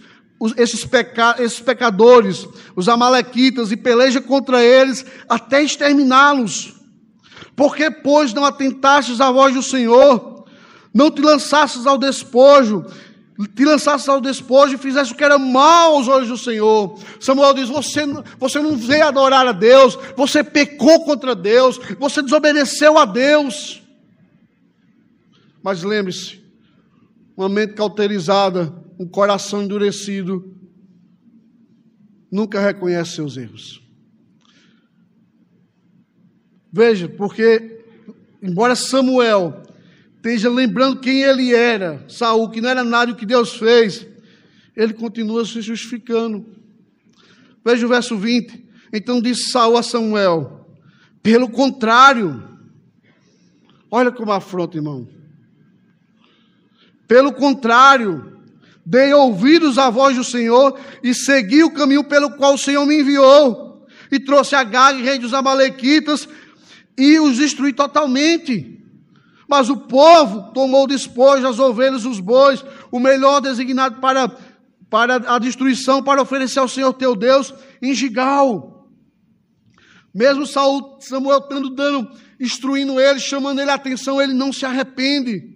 esses, 0.56 0.84
peca, 0.84 1.34
esses 1.40 1.58
pecadores, 1.58 2.46
os 2.76 2.88
amalequitas, 2.88 3.72
e 3.72 3.76
peleja 3.76 4.20
contra 4.20 4.62
eles 4.62 5.04
até 5.28 5.62
exterminá-los. 5.62 6.74
Porque, 7.56 7.90
pois, 7.90 8.32
não 8.32 8.44
atentastes 8.44 9.20
à 9.20 9.30
voz 9.30 9.54
do 9.54 9.62
Senhor, 9.62 10.44
não 10.92 11.10
te 11.10 11.20
lançastes 11.20 11.86
ao 11.86 11.98
despojo, 11.98 12.86
te 13.54 13.64
lançasses 13.64 14.08
ao 14.08 14.20
despojo 14.20 14.74
e 14.74 14.78
fizesse 14.78 15.12
o 15.12 15.16
que 15.16 15.24
era 15.24 15.38
mal 15.38 15.96
aos 15.96 16.06
olhos 16.06 16.28
do 16.28 16.38
Senhor. 16.38 16.98
Samuel 17.18 17.54
diz: 17.54 17.68
você, 17.68 18.02
você 18.38 18.60
não 18.60 18.76
veio 18.76 19.06
adorar 19.06 19.46
a 19.46 19.52
Deus, 19.52 19.98
você 20.16 20.44
pecou 20.44 21.04
contra 21.04 21.34
Deus, 21.34 21.78
você 21.98 22.22
desobedeceu 22.22 22.96
a 22.96 23.04
Deus. 23.04 23.82
Mas 25.62 25.82
lembre-se, 25.82 26.40
uma 27.36 27.48
mente 27.48 27.74
cauterizada, 27.74 28.72
um 28.98 29.08
coração 29.08 29.62
endurecido, 29.62 30.54
nunca 32.30 32.60
reconhece 32.60 33.12
seus 33.12 33.36
erros. 33.36 33.82
Veja, 36.72 37.08
porque, 37.08 37.84
embora 38.42 38.76
Samuel 38.76 39.62
esteja 40.24 40.48
lembrando 40.48 41.00
quem 41.00 41.22
ele 41.22 41.54
era, 41.54 42.02
Saul, 42.08 42.48
que 42.48 42.62
não 42.62 42.70
era 42.70 42.82
nada 42.82 43.12
o 43.12 43.14
que 43.14 43.26
Deus 43.26 43.56
fez, 43.56 44.06
ele 44.74 44.94
continua 44.94 45.44
se 45.44 45.60
justificando. 45.60 46.46
Veja 47.62 47.84
o 47.84 47.88
verso 47.90 48.16
20. 48.16 48.64
Então 48.90 49.20
disse 49.20 49.50
Saul 49.50 49.76
a 49.76 49.82
Samuel: 49.82 50.66
pelo 51.22 51.46
contrário, 51.50 52.42
olha 53.90 54.10
como 54.10 54.32
afronta, 54.32 54.78
irmão. 54.78 55.06
Pelo 57.06 57.30
contrário, 57.34 58.40
dei 58.84 59.12
ouvidos 59.12 59.76
à 59.76 59.90
voz 59.90 60.16
do 60.16 60.24
Senhor 60.24 60.80
e 61.02 61.12
segui 61.12 61.62
o 61.62 61.70
caminho 61.70 62.02
pelo 62.02 62.30
qual 62.30 62.54
o 62.54 62.58
Senhor 62.58 62.86
me 62.86 62.98
enviou. 62.98 63.86
E 64.10 64.18
trouxe 64.18 64.54
a 64.54 64.64
Gag, 64.64 65.02
rei 65.02 65.18
dos 65.18 65.34
Amalequitas, 65.34 66.26
e 66.96 67.20
os 67.20 67.36
destruí 67.36 67.74
totalmente. 67.74 68.74
Mas 69.48 69.68
o 69.68 69.76
povo 69.76 70.52
tomou 70.52 70.86
despojo, 70.86 71.46
as 71.46 71.58
ovelhas, 71.58 72.04
os 72.04 72.20
bois, 72.20 72.64
o 72.90 72.98
melhor 72.98 73.40
designado 73.40 74.00
para, 74.00 74.28
para 74.88 75.16
a 75.34 75.38
destruição, 75.38 76.02
para 76.02 76.22
oferecer 76.22 76.58
ao 76.58 76.68
Senhor 76.68 76.92
teu 76.94 77.14
Deus 77.14 77.52
em 77.82 77.94
Gigal. 77.94 78.88
Mesmo 80.14 80.46
Saul, 80.46 80.98
Samuel 81.00 81.38
estando 81.38 81.70
dando, 81.70 82.08
instruindo 82.40 83.00
ele, 83.00 83.18
chamando 83.18 83.60
ele 83.60 83.70
a 83.70 83.74
atenção, 83.74 84.22
ele 84.22 84.32
não 84.32 84.52
se 84.52 84.64
arrepende. 84.64 85.54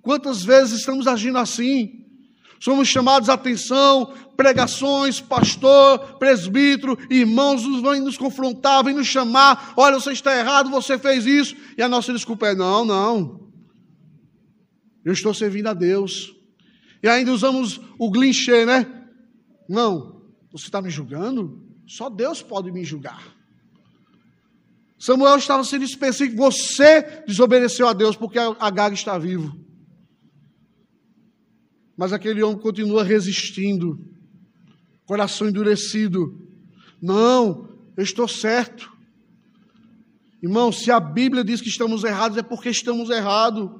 Quantas 0.00 0.42
vezes 0.42 0.78
estamos 0.78 1.06
agindo 1.06 1.38
assim? 1.38 2.06
Somos 2.60 2.88
chamados 2.88 3.28
a 3.28 3.34
atenção, 3.34 4.14
pregações, 4.38 5.20
pastor, 5.20 6.16
presbítero, 6.16 6.96
irmãos 7.10 7.64
nos 7.64 7.82
vão 7.82 8.00
nos 8.00 8.16
confrontar, 8.16 8.84
vêm 8.84 8.94
nos 8.94 9.08
chamar, 9.08 9.74
olha, 9.76 9.98
você 9.98 10.12
está 10.12 10.38
errado, 10.38 10.70
você 10.70 10.96
fez 10.96 11.26
isso, 11.26 11.56
e 11.76 11.82
a 11.82 11.88
nossa 11.88 12.12
desculpa 12.12 12.46
é: 12.46 12.54
não, 12.54 12.84
não, 12.84 13.50
eu 15.04 15.12
estou 15.12 15.34
servindo 15.34 15.66
a 15.66 15.74
Deus. 15.74 16.36
E 17.02 17.08
ainda 17.08 17.32
usamos 17.32 17.80
o 17.98 18.10
glinchê, 18.12 18.64
né? 18.64 18.86
Não, 19.68 20.22
você 20.52 20.66
está 20.66 20.80
me 20.80 20.88
julgando? 20.88 21.60
Só 21.84 22.08
Deus 22.08 22.40
pode 22.40 22.70
me 22.70 22.84
julgar. 22.84 23.36
Samuel 24.96 25.38
estava 25.38 25.64
sendo 25.64 25.84
específico, 25.84 26.36
você 26.36 27.24
desobedeceu 27.26 27.88
a 27.88 27.92
Deus 27.92 28.14
porque 28.14 28.38
Agag 28.38 28.94
está 28.94 29.18
vivo. 29.18 29.58
Mas 31.96 32.12
aquele 32.12 32.40
homem 32.40 32.60
continua 32.60 33.02
resistindo 33.02 34.16
coração 35.08 35.48
endurecido. 35.48 36.38
Não, 37.00 37.66
eu 37.96 38.04
estou 38.04 38.28
certo. 38.28 38.92
Irmão, 40.42 40.70
se 40.70 40.90
a 40.90 41.00
Bíblia 41.00 41.42
diz 41.42 41.62
que 41.62 41.70
estamos 41.70 42.04
errados, 42.04 42.36
é 42.36 42.42
porque 42.42 42.68
estamos 42.68 43.08
errados. 43.08 43.70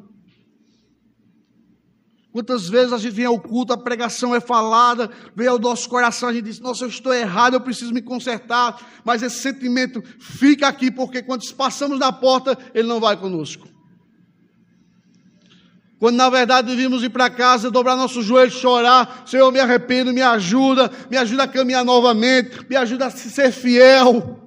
Quantas 2.33 2.69
vezes 2.69 2.95
a 2.95 2.99
gente 2.99 3.12
vem 3.12 3.27
ao 3.27 3.38
culto, 3.38 3.75
a 3.75 3.77
pregação 3.77 4.35
é 4.35 4.41
falada, 4.41 5.11
vem 5.37 5.47
ao 5.47 5.59
nosso 5.59 5.88
coração, 5.88 6.31
a 6.31 6.33
gente 6.33 6.45
diz: 6.45 6.61
Nossa, 6.61 6.85
eu 6.85 6.88
estou 6.88 7.12
errado, 7.12 7.55
eu 7.55 7.61
preciso 7.61 7.93
me 7.93 8.01
consertar. 8.01 9.03
Mas 9.05 9.23
esse 9.23 9.43
sentimento 9.43 10.03
fica 10.19 10.67
aqui, 10.67 10.91
porque 10.91 11.23
quando 11.23 11.47
passamos 11.55 11.99
na 11.99 12.11
porta, 12.11 12.57
ele 12.75 12.88
não 12.88 13.01
vai 13.01 13.19
conosco. 13.19 13.69
Quando 15.99 16.17
na 16.17 16.31
verdade 16.31 16.69
devíamos 16.69 17.03
ir 17.03 17.11
para 17.11 17.29
casa, 17.29 17.71
dobrar 17.71 17.97
nossos 17.97 18.25
joelhos, 18.25 18.55
chorar, 18.55 19.25
Senhor, 19.27 19.51
me 19.51 19.59
arrependo, 19.59 20.13
me 20.13 20.23
ajuda, 20.23 20.91
me 21.11 21.17
ajuda 21.17 21.43
a 21.43 21.49
caminhar 21.49 21.85
novamente, 21.85 22.65
me 22.69 22.77
ajuda 22.77 23.07
a 23.07 23.11
ser 23.11 23.51
fiel. 23.51 24.39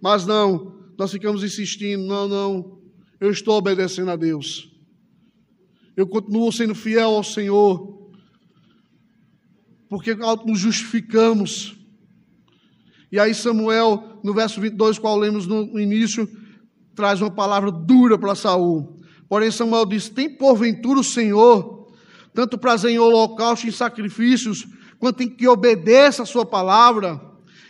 Mas 0.00 0.24
não, 0.24 0.72
nós 0.96 1.10
ficamos 1.10 1.42
insistindo, 1.42 2.04
não, 2.04 2.28
não, 2.28 2.78
eu 3.20 3.30
estou 3.30 3.56
obedecendo 3.56 4.12
a 4.12 4.16
Deus. 4.16 4.70
Eu 5.96 6.06
continuo 6.06 6.52
sendo 6.52 6.74
fiel 6.74 7.10
ao 7.10 7.24
Senhor. 7.24 7.98
Porque 9.88 10.14
nos 10.14 10.60
justificamos. 10.60 11.76
E 13.10 13.18
aí 13.18 13.34
Samuel, 13.34 14.20
no 14.22 14.32
verso 14.32 14.60
22, 14.60 15.00
qual 15.00 15.18
lemos 15.18 15.48
no 15.48 15.80
início, 15.80 16.30
traz 16.94 17.20
uma 17.20 17.30
palavra 17.30 17.72
dura 17.72 18.16
para 18.16 18.36
Saul. 18.36 18.99
Porém, 19.30 19.52
Samuel 19.52 19.86
diz: 19.86 20.08
Tem 20.08 20.28
porventura 20.28 20.98
o 20.98 21.04
Senhor, 21.04 21.86
tanto 22.34 22.58
prazer 22.58 22.90
em 22.90 22.98
holocausto 22.98 23.64
e 23.64 23.68
em 23.68 23.72
sacrifícios, 23.72 24.66
quanto 24.98 25.22
em 25.22 25.28
que 25.28 25.46
obedeça 25.46 26.24
a 26.24 26.26
sua 26.26 26.44
palavra. 26.44 27.20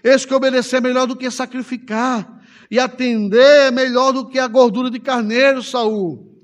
Esse 0.02 0.26
que 0.26 0.32
obedecer 0.32 0.76
é 0.76 0.80
melhor 0.80 1.06
do 1.06 1.14
que 1.14 1.30
sacrificar, 1.30 2.40
e 2.70 2.78
atender 2.78 3.66
é 3.66 3.70
melhor 3.70 4.10
do 4.10 4.26
que 4.26 4.38
a 4.38 4.48
gordura 4.48 4.90
de 4.90 4.98
carneiro, 4.98 5.62
Saul. 5.62 6.34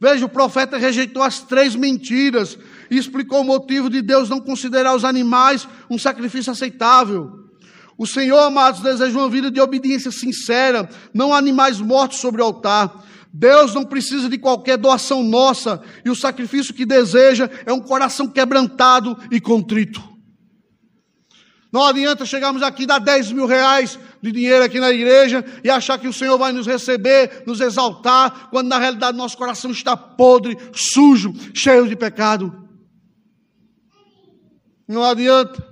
Veja, 0.00 0.26
o 0.26 0.28
profeta 0.28 0.78
rejeitou 0.78 1.24
as 1.24 1.40
três 1.40 1.74
mentiras 1.74 2.56
e 2.88 2.96
explicou 2.96 3.40
o 3.40 3.44
motivo 3.44 3.90
de 3.90 4.00
Deus 4.00 4.28
não 4.28 4.40
considerar 4.40 4.94
os 4.94 5.04
animais 5.04 5.66
um 5.90 5.98
sacrifício 5.98 6.52
aceitável. 6.52 7.32
O 7.98 8.06
Senhor, 8.06 8.38
amados, 8.38 8.80
deseja 8.80 9.18
uma 9.18 9.28
vida 9.28 9.50
de 9.50 9.60
obediência 9.60 10.12
sincera, 10.12 10.88
não 11.12 11.34
animais 11.34 11.80
mortos 11.80 12.18
sobre 12.18 12.40
o 12.40 12.44
altar. 12.44 13.04
Deus 13.32 13.72
não 13.72 13.84
precisa 13.84 14.28
de 14.28 14.36
qualquer 14.36 14.76
doação 14.76 15.22
nossa, 15.22 15.82
e 16.04 16.10
o 16.10 16.14
sacrifício 16.14 16.74
que 16.74 16.84
deseja 16.84 17.48
é 17.64 17.72
um 17.72 17.80
coração 17.80 18.28
quebrantado 18.28 19.16
e 19.30 19.40
contrito. 19.40 20.02
Não 21.72 21.86
adianta 21.86 22.26
chegarmos 22.26 22.62
aqui, 22.62 22.84
dar 22.84 22.98
10 22.98 23.32
mil 23.32 23.46
reais 23.46 23.98
de 24.20 24.30
dinheiro 24.30 24.62
aqui 24.62 24.78
na 24.78 24.90
igreja 24.90 25.42
e 25.64 25.70
achar 25.70 25.98
que 25.98 26.06
o 26.06 26.12
Senhor 26.12 26.36
vai 26.36 26.52
nos 26.52 26.66
receber, 26.66 27.44
nos 27.46 27.62
exaltar, 27.62 28.50
quando 28.50 28.68
na 28.68 28.78
realidade 28.78 29.16
nosso 29.16 29.38
coração 29.38 29.70
está 29.70 29.96
podre, 29.96 30.58
sujo, 30.74 31.32
cheio 31.54 31.88
de 31.88 31.96
pecado. 31.96 32.68
Não 34.86 35.02
adianta. 35.02 35.66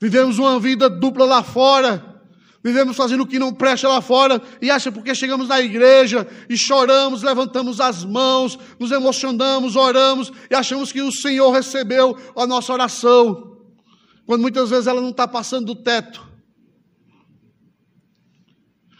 Vivemos 0.00 0.38
uma 0.38 0.60
vida 0.60 0.88
dupla 0.88 1.24
lá 1.24 1.42
fora 1.42 2.13
Vivemos 2.64 2.96
fazendo 2.96 3.24
o 3.24 3.26
que 3.26 3.38
não 3.38 3.52
presta 3.52 3.86
lá 3.86 4.00
fora 4.00 4.40
e 4.62 4.70
acha 4.70 4.90
porque 4.90 5.14
chegamos 5.14 5.48
na 5.48 5.60
igreja 5.60 6.26
e 6.48 6.56
choramos, 6.56 7.22
levantamos 7.22 7.78
as 7.78 8.06
mãos, 8.06 8.58
nos 8.80 8.90
emocionamos, 8.90 9.76
oramos 9.76 10.32
e 10.50 10.54
achamos 10.54 10.90
que 10.90 11.02
o 11.02 11.12
Senhor 11.12 11.50
recebeu 11.50 12.16
a 12.34 12.46
nossa 12.46 12.72
oração, 12.72 13.58
quando 14.24 14.40
muitas 14.40 14.70
vezes 14.70 14.86
ela 14.86 15.02
não 15.02 15.10
está 15.10 15.28
passando 15.28 15.66
do 15.66 15.74
teto. 15.74 16.26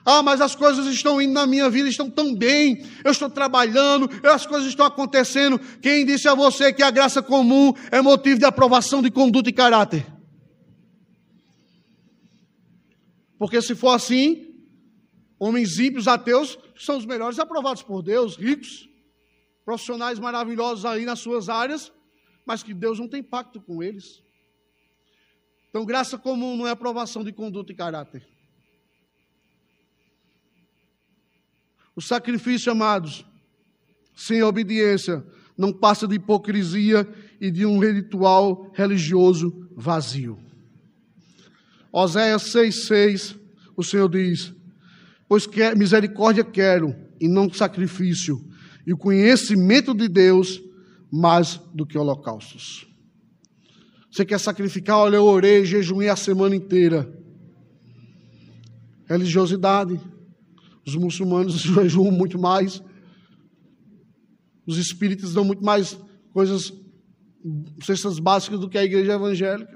Ah, 0.04 0.22
mas 0.22 0.42
as 0.42 0.54
coisas 0.54 0.84
estão 0.84 1.18
indo 1.18 1.32
na 1.32 1.46
minha 1.46 1.70
vida, 1.70 1.88
estão 1.88 2.10
tão 2.10 2.34
bem, 2.34 2.84
eu 3.02 3.12
estou 3.12 3.30
trabalhando, 3.30 4.10
as 4.24 4.44
coisas 4.44 4.68
estão 4.68 4.84
acontecendo. 4.84 5.58
Quem 5.80 6.04
disse 6.04 6.28
a 6.28 6.34
você 6.34 6.70
que 6.70 6.82
a 6.82 6.90
graça 6.90 7.22
comum 7.22 7.72
é 7.90 8.02
motivo 8.02 8.38
de 8.38 8.44
aprovação 8.44 9.00
de 9.00 9.10
conduta 9.10 9.48
e 9.48 9.54
caráter? 9.54 10.13
Porque 13.44 13.60
se 13.60 13.74
for 13.74 13.90
assim, 13.90 14.54
homens 15.38 15.78
ímpios, 15.78 16.08
ateus, 16.08 16.58
são 16.74 16.96
os 16.96 17.04
melhores 17.04 17.38
aprovados 17.38 17.82
por 17.82 18.00
Deus, 18.00 18.36
ricos, 18.36 18.88
profissionais 19.66 20.18
maravilhosos 20.18 20.86
aí 20.86 21.04
nas 21.04 21.18
suas 21.18 21.50
áreas, 21.50 21.92
mas 22.46 22.62
que 22.62 22.72
Deus 22.72 22.98
não 22.98 23.06
tem 23.06 23.22
pacto 23.22 23.60
com 23.60 23.82
eles. 23.82 24.22
Então, 25.68 25.84
graça 25.84 26.16
comum 26.16 26.56
não 26.56 26.66
é 26.66 26.70
aprovação 26.70 27.22
de 27.22 27.34
conduta 27.34 27.70
e 27.70 27.74
caráter. 27.74 28.26
O 31.94 32.00
sacrifício, 32.00 32.72
amados, 32.72 33.26
sem 34.16 34.42
obediência, 34.42 35.22
não 35.54 35.70
passa 35.70 36.08
de 36.08 36.14
hipocrisia 36.14 37.06
e 37.38 37.50
de 37.50 37.66
um 37.66 37.78
ritual 37.78 38.72
religioso 38.72 39.68
vazio. 39.76 40.42
Oséias 41.96 42.42
6,6, 42.52 43.38
o 43.76 43.84
Senhor 43.84 44.08
diz: 44.08 44.52
Pois 45.28 45.46
quer, 45.46 45.76
misericórdia 45.76 46.42
quero, 46.42 46.92
e 47.20 47.28
não 47.28 47.48
sacrifício, 47.52 48.44
e 48.84 48.92
o 48.92 48.96
conhecimento 48.96 49.94
de 49.94 50.08
Deus 50.08 50.60
mais 51.08 51.60
do 51.72 51.86
que 51.86 51.96
holocaustos. 51.96 52.88
Você 54.10 54.24
quer 54.24 54.40
sacrificar? 54.40 54.98
Olha, 54.98 55.16
eu 55.16 55.24
orei, 55.24 55.64
jejuei 55.64 56.08
a 56.08 56.16
semana 56.16 56.56
inteira. 56.56 57.08
Religiosidade. 59.06 60.00
Os 60.84 60.96
muçulmanos 60.96 61.54
jejuam 61.62 62.10
muito 62.10 62.40
mais. 62.40 62.82
Os 64.66 64.78
espíritas 64.78 65.32
dão 65.32 65.44
muito 65.44 65.64
mais 65.64 65.96
coisas, 66.32 66.72
cestas 67.82 68.18
básicas 68.18 68.58
do 68.58 68.68
que 68.68 68.78
a 68.78 68.84
igreja 68.84 69.12
evangélica. 69.12 69.73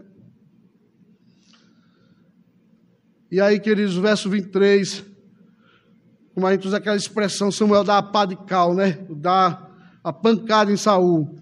E 3.31 3.43
aí, 3.43 3.61
queridos, 3.61 3.99
o 3.99 4.01
verso 4.01 4.31
23, 4.31 5.05
como 6.35 6.47
a 6.47 6.53
gente 6.53 6.67
usa 6.67 6.79
aquela 6.79 6.97
expressão, 6.97 7.53
Samuel 7.53 7.85
dá 7.85 7.99
a 7.99 8.03
pá 8.03 8.25
de 8.25 8.37
cal, 8.37 8.75
né? 8.75 9.05
Dá 9.11 9.69
a 10.03 10.11
pancada 10.11 10.73
em 10.73 10.79
Saul. 10.79 11.39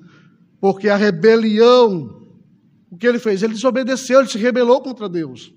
Porque 0.61 0.89
a 0.89 0.97
rebelião, 0.97 2.27
o 2.91 2.97
que 2.97 3.07
ele 3.07 3.21
fez? 3.21 3.41
Ele 3.41 3.55
desobedeceu, 3.55 4.19
ele 4.19 4.29
se 4.29 4.37
rebelou 4.37 4.81
contra 4.81 5.09
Deus. 5.09 5.55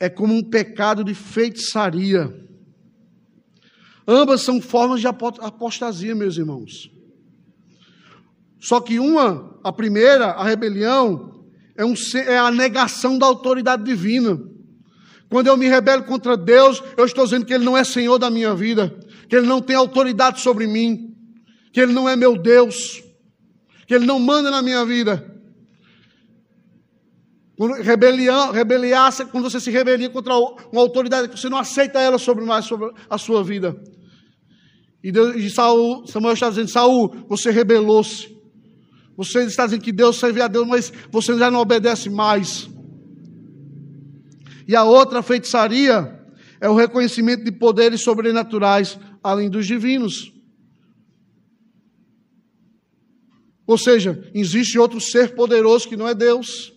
É 0.00 0.08
como 0.08 0.34
um 0.34 0.42
pecado 0.42 1.04
de 1.04 1.14
feitiçaria. 1.14 2.34
Ambas 4.08 4.42
são 4.42 4.60
formas 4.60 5.00
de 5.00 5.06
apostasia, 5.06 6.16
meus 6.16 6.36
irmãos. 6.36 6.90
Só 8.58 8.80
que 8.80 8.98
uma, 8.98 9.56
a 9.62 9.72
primeira, 9.72 10.32
a 10.32 10.42
rebelião, 10.42 11.44
é, 11.76 11.84
um, 11.84 11.94
é 12.26 12.38
a 12.38 12.50
negação 12.50 13.16
da 13.18 13.26
autoridade 13.26 13.84
divina. 13.84 14.52
Quando 15.30 15.48
eu 15.48 15.56
me 15.56 15.68
rebelo 15.68 16.04
contra 16.04 16.36
Deus, 16.36 16.82
eu 16.96 17.04
estou 17.04 17.24
dizendo 17.24 17.44
que 17.44 17.52
Ele 17.52 17.64
não 17.64 17.76
é 17.76 17.84
Senhor 17.84 18.18
da 18.18 18.30
minha 18.30 18.54
vida, 18.54 18.94
que 19.28 19.36
Ele 19.36 19.46
não 19.46 19.60
tem 19.60 19.76
autoridade 19.76 20.40
sobre 20.40 20.66
mim, 20.66 21.14
que 21.72 21.80
Ele 21.80 21.92
não 21.92 22.08
é 22.08 22.16
meu 22.16 22.36
Deus, 22.36 23.02
que 23.86 23.94
Ele 23.94 24.06
não 24.06 24.18
manda 24.18 24.50
na 24.50 24.62
minha 24.62 24.84
vida. 24.84 25.32
Rebelião, 27.82 28.50
rebeliar, 28.50 29.12
quando 29.30 29.48
você 29.48 29.60
se 29.60 29.70
rebelia 29.70 30.10
contra 30.10 30.34
uma 30.36 30.80
autoridade, 30.80 31.30
você 31.30 31.48
não 31.48 31.58
aceita 31.58 32.00
ela 32.00 32.18
sobre 32.18 32.44
mais 32.44 32.64
sobre 32.64 32.92
a 33.08 33.16
sua 33.16 33.44
vida. 33.44 33.76
E, 35.02 35.12
Deus, 35.12 35.36
e 35.36 35.50
Saul, 35.50 36.06
Samuel 36.06 36.34
está 36.34 36.48
dizendo: 36.48 36.68
Saul, 36.68 37.14
você 37.28 37.50
rebelou-se. 37.50 38.34
Você 39.16 39.44
está 39.44 39.66
dizendo 39.66 39.82
que 39.82 39.92
Deus 39.92 40.16
serve 40.16 40.40
a 40.40 40.48
Deus, 40.48 40.66
mas 40.66 40.92
você 41.12 41.38
já 41.38 41.48
não 41.50 41.60
obedece 41.60 42.10
mais. 42.10 42.68
E 44.66 44.74
a 44.74 44.84
outra 44.84 45.22
feitiçaria 45.22 46.20
é 46.60 46.68
o 46.68 46.74
reconhecimento 46.74 47.44
de 47.44 47.52
poderes 47.52 48.00
sobrenaturais 48.00 48.98
além 49.22 49.50
dos 49.50 49.66
divinos. 49.66 50.32
Ou 53.66 53.78
seja, 53.78 54.30
existe 54.34 54.78
outro 54.78 55.00
ser 55.00 55.34
poderoso 55.34 55.88
que 55.88 55.96
não 55.96 56.06
é 56.06 56.14
Deus. 56.14 56.72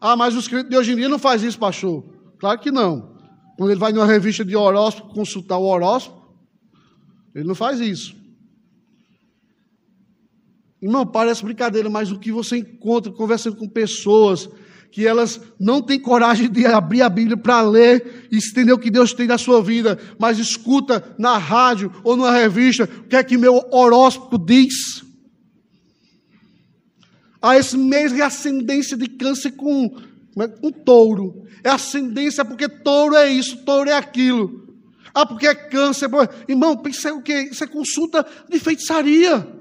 Ah, 0.00 0.16
mas 0.16 0.34
os 0.34 0.48
crentes 0.48 0.70
de 0.70 0.76
hoje 0.76 0.92
em 0.92 0.96
dia 0.96 1.08
não 1.08 1.18
faz 1.18 1.42
isso, 1.42 1.58
pastor. 1.58 2.04
Claro 2.38 2.60
que 2.60 2.70
não. 2.70 3.16
Quando 3.56 3.70
ele 3.70 3.80
vai 3.80 3.92
numa 3.92 4.06
revista 4.06 4.44
de 4.44 4.54
horóscopo 4.54 5.14
consultar 5.14 5.58
o 5.58 5.64
horóscopo, 5.64 6.34
ele 7.34 7.46
não 7.46 7.54
faz 7.54 7.80
isso. 7.80 8.14
Irmão, 10.80 11.06
parece 11.06 11.42
brincadeira, 11.42 11.88
mas 11.88 12.12
o 12.12 12.18
que 12.18 12.30
você 12.30 12.58
encontra 12.58 13.10
conversando 13.10 13.56
com 13.56 13.68
pessoas 13.68 14.48
que 14.90 15.06
elas 15.06 15.40
não 15.58 15.82
têm 15.82 16.00
coragem 16.00 16.50
de 16.50 16.64
abrir 16.64 17.02
a 17.02 17.08
Bíblia 17.08 17.36
para 17.36 17.60
ler 17.60 18.28
e 18.30 18.36
entender 18.36 18.72
o 18.72 18.78
que 18.78 18.90
Deus 18.90 19.12
tem 19.12 19.26
na 19.26 19.36
sua 19.36 19.62
vida, 19.62 19.98
mas 20.18 20.38
escuta 20.38 21.14
na 21.18 21.36
rádio 21.36 21.92
ou 22.02 22.16
numa 22.16 22.32
revista 22.32 22.84
o 23.00 23.02
que 23.04 23.16
é 23.16 23.22
que 23.22 23.36
meu 23.36 23.62
horóscopo 23.70 24.38
diz. 24.38 25.04
Ah, 27.42 27.58
esse 27.58 27.76
mês 27.76 28.12
é 28.12 28.22
ascendência 28.22 28.96
de 28.96 29.06
câncer 29.06 29.52
com 29.52 29.96
um 30.62 30.70
touro. 30.72 31.44
É 31.62 31.70
ascendência 31.70 32.44
porque 32.44 32.68
touro 32.68 33.16
é 33.16 33.30
isso, 33.30 33.58
touro 33.64 33.90
é 33.90 33.94
aquilo. 33.94 34.66
Ah, 35.14 35.24
porque 35.24 35.46
é 35.46 35.54
câncer. 35.54 36.08
Irmão, 36.48 36.80
isso 36.86 37.06
é 37.06 37.12
o 37.12 37.22
quê? 37.22 37.48
Isso 37.50 37.62
é 37.64 37.66
consulta 37.66 38.26
de 38.50 38.58
feitiçaria. 38.58 39.55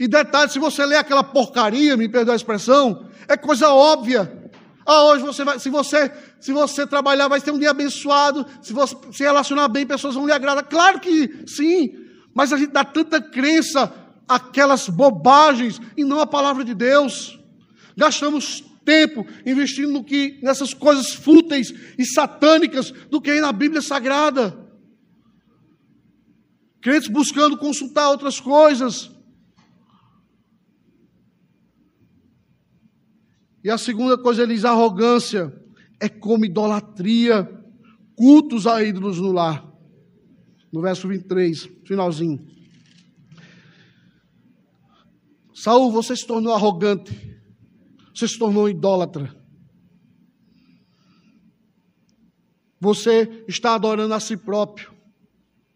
E 0.00 0.08
detalhe, 0.08 0.50
se 0.50 0.58
você 0.58 0.86
ler 0.86 0.96
aquela 0.96 1.22
porcaria, 1.22 1.94
me 1.94 2.08
perdoa 2.08 2.34
a 2.34 2.36
expressão, 2.36 3.06
é 3.28 3.36
coisa 3.36 3.68
óbvia. 3.68 4.50
Ah, 4.86 5.04
hoje 5.04 5.22
você 5.22 5.44
vai, 5.44 5.58
se 5.58 5.68
você, 5.68 6.10
se 6.40 6.52
você 6.52 6.86
trabalhar, 6.86 7.28
vai 7.28 7.38
ter 7.38 7.50
um 7.50 7.58
dia 7.58 7.70
abençoado, 7.70 8.46
se 8.62 8.72
você 8.72 8.96
se 9.12 9.22
relacionar 9.22 9.68
bem, 9.68 9.86
pessoas 9.86 10.14
vão 10.14 10.24
lhe 10.24 10.32
agradar. 10.32 10.64
Claro 10.64 11.00
que 11.00 11.44
sim, 11.46 11.92
mas 12.34 12.50
a 12.50 12.56
gente 12.56 12.72
dá 12.72 12.82
tanta 12.82 13.20
crença 13.20 13.92
àquelas 14.26 14.88
bobagens 14.88 15.78
e 15.94 16.02
não 16.02 16.18
à 16.18 16.26
palavra 16.26 16.64
de 16.64 16.74
Deus. 16.74 17.38
Gastamos 17.94 18.64
tempo 18.86 19.26
investindo 19.44 19.92
no 19.92 20.02
que 20.02 20.40
nessas 20.42 20.72
coisas 20.72 21.12
fúteis 21.12 21.74
e 21.98 22.06
satânicas 22.06 22.90
do 22.90 23.20
que 23.20 23.38
na 23.38 23.52
Bíblia 23.52 23.82
Sagrada. 23.82 24.58
Crentes 26.80 27.10
buscando 27.10 27.58
consultar 27.58 28.08
outras 28.08 28.40
coisas. 28.40 29.10
E 33.62 33.70
a 33.70 33.78
segunda 33.78 34.16
coisa, 34.16 34.42
ele 34.42 34.54
diz: 34.54 34.64
arrogância 34.64 35.52
é 35.98 36.08
como 36.08 36.44
idolatria, 36.44 37.44
cultos 38.16 38.66
a 38.66 38.82
ídolos 38.82 39.18
no 39.18 39.32
lar. 39.32 39.66
No 40.72 40.80
verso 40.80 41.08
23, 41.08 41.68
finalzinho. 41.84 42.46
Saul, 45.52 45.92
você 45.92 46.16
se 46.16 46.26
tornou 46.26 46.54
arrogante, 46.54 47.38
você 48.14 48.26
se 48.26 48.38
tornou 48.38 48.68
idólatra. 48.68 49.36
Você 52.80 53.44
está 53.46 53.74
adorando 53.74 54.14
a 54.14 54.20
si 54.20 54.38
próprio 54.38 54.90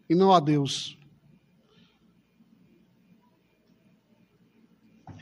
e 0.09 0.15
não 0.15 0.33
a 0.33 0.39
Deus. 0.39 0.97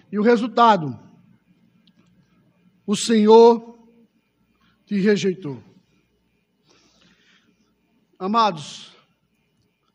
E 0.09 0.17
o 0.17 0.21
resultado? 0.21 0.97
O 2.85 2.95
Senhor 2.95 3.77
te 4.85 4.99
rejeitou. 4.99 5.63
Amados, 8.19 8.91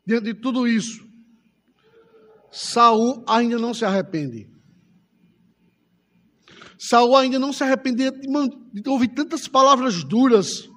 diante 0.06 0.24
de 0.24 0.34
tudo 0.34 0.66
isso, 0.66 1.06
Saul 2.50 3.24
ainda 3.26 3.58
não 3.58 3.72
se 3.72 3.84
arrepende. 3.84 4.50
Saul 6.78 7.16
ainda 7.16 7.38
não 7.38 7.52
se 7.52 7.62
arrepende 7.64 8.10
de 8.10 8.88
ouvir 8.88 9.08
tantas 9.08 9.48
palavras 9.48 10.04
duras. 10.04 10.68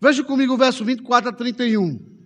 Veja 0.00 0.22
comigo 0.22 0.54
o 0.54 0.58
verso 0.58 0.84
24 0.84 1.30
a 1.30 1.32
31. 1.32 2.16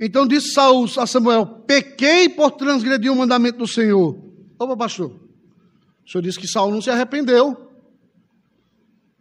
Então 0.00 0.26
disse 0.26 0.52
Saul 0.52 0.86
a 0.98 1.06
Samuel: 1.06 1.46
Pequei 1.66 2.28
por 2.28 2.50
transgredir 2.52 3.12
o 3.12 3.16
mandamento 3.16 3.58
do 3.58 3.68
Senhor. 3.68 4.18
Opa, 4.58 4.76
pastor. 4.76 5.23
O 6.06 6.10
senhor 6.10 6.22
disse 6.22 6.38
que 6.38 6.46
Saul 6.46 6.70
não 6.70 6.82
se 6.82 6.90
arrependeu. 6.90 7.56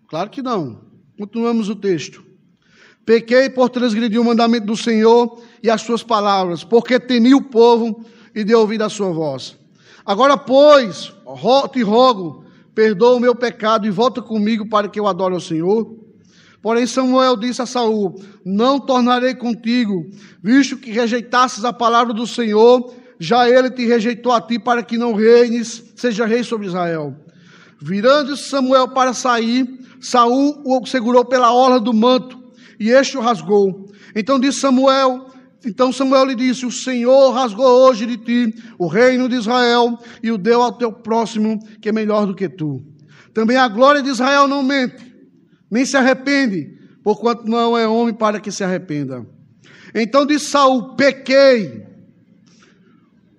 Claro 0.07 0.29
que 0.29 0.41
não. 0.41 0.81
Continuamos 1.17 1.69
o 1.69 1.75
texto. 1.75 2.23
Pequei 3.05 3.49
por 3.49 3.69
transgredir 3.69 4.19
o 4.19 4.23
mandamento 4.23 4.65
do 4.65 4.77
Senhor 4.77 5.41
e 5.61 5.69
as 5.69 5.81
suas 5.81 6.03
palavras, 6.03 6.63
porque 6.63 6.99
temi 6.99 7.33
o 7.33 7.41
povo 7.41 8.05
e 8.33 8.43
dei 8.43 8.55
ouvido 8.55 8.83
à 8.83 8.89
sua 8.89 9.11
voz. 9.11 9.57
Agora, 10.05 10.37
pois, 10.37 11.13
te 11.71 11.81
rogo, 11.81 12.45
perdoa 12.73 13.15
o 13.15 13.19
meu 13.19 13.35
pecado 13.35 13.85
e 13.85 13.89
volta 13.91 14.21
comigo 14.21 14.67
para 14.67 14.87
que 14.87 14.99
eu 14.99 15.07
adore 15.07 15.33
ao 15.33 15.41
Senhor. 15.41 15.97
Porém, 16.61 16.87
Samuel 16.87 17.35
disse 17.35 17.61
a 17.61 17.65
Saul: 17.65 18.21
Não 18.45 18.79
tornarei 18.79 19.35
contigo, 19.35 20.09
visto 20.41 20.77
que 20.77 20.91
rejeitasses 20.91 21.65
a 21.65 21.73
palavra 21.73 22.13
do 22.13 22.25
Senhor 22.25 22.93
já 23.23 23.49
ele 23.49 23.71
te 23.71 23.85
rejeitou 23.85 24.33
a 24.33 24.41
ti 24.41 24.59
para 24.59 24.83
que 24.83 24.97
não 24.97 25.13
reines, 25.13 25.81
seja 25.95 26.25
rei 26.25 26.43
sobre 26.43 26.67
Israel. 26.67 27.15
Virando 27.81 28.35
Samuel 28.35 28.89
para 28.89 29.13
sair, 29.13 29.65
Saul 30.01 30.61
o 30.65 30.85
segurou 30.85 31.23
pela 31.23 31.53
orla 31.53 31.79
do 31.79 31.93
manto 31.93 32.37
e 32.77 32.89
este 32.89 33.17
o 33.17 33.21
rasgou. 33.21 33.89
Então 34.13 34.37
disse 34.37 34.59
Samuel, 34.59 35.27
então 35.65 35.93
Samuel 35.93 36.25
lhe 36.25 36.35
disse: 36.35 36.65
O 36.65 36.71
Senhor 36.71 37.31
rasgou 37.31 37.87
hoje 37.87 38.05
de 38.05 38.17
ti 38.17 38.61
o 38.77 38.87
reino 38.87 39.29
de 39.29 39.35
Israel 39.35 39.97
e 40.21 40.29
o 40.29 40.37
deu 40.37 40.61
ao 40.61 40.73
teu 40.73 40.91
próximo, 40.91 41.57
que 41.81 41.87
é 41.87 41.93
melhor 41.93 42.27
do 42.27 42.35
que 42.35 42.49
tu. 42.49 42.83
Também 43.33 43.55
a 43.55 43.69
glória 43.69 44.03
de 44.03 44.09
Israel 44.09 44.49
não 44.49 44.61
mente, 44.61 45.01
nem 45.71 45.85
se 45.85 45.95
arrepende, 45.95 46.77
porquanto 47.01 47.45
não 47.45 47.77
é 47.77 47.87
homem 47.87 48.13
para 48.13 48.41
que 48.41 48.51
se 48.51 48.65
arrependa. 48.65 49.25
Então 49.95 50.25
disse 50.25 50.47
Saul: 50.47 50.97
pequei. 50.97 51.92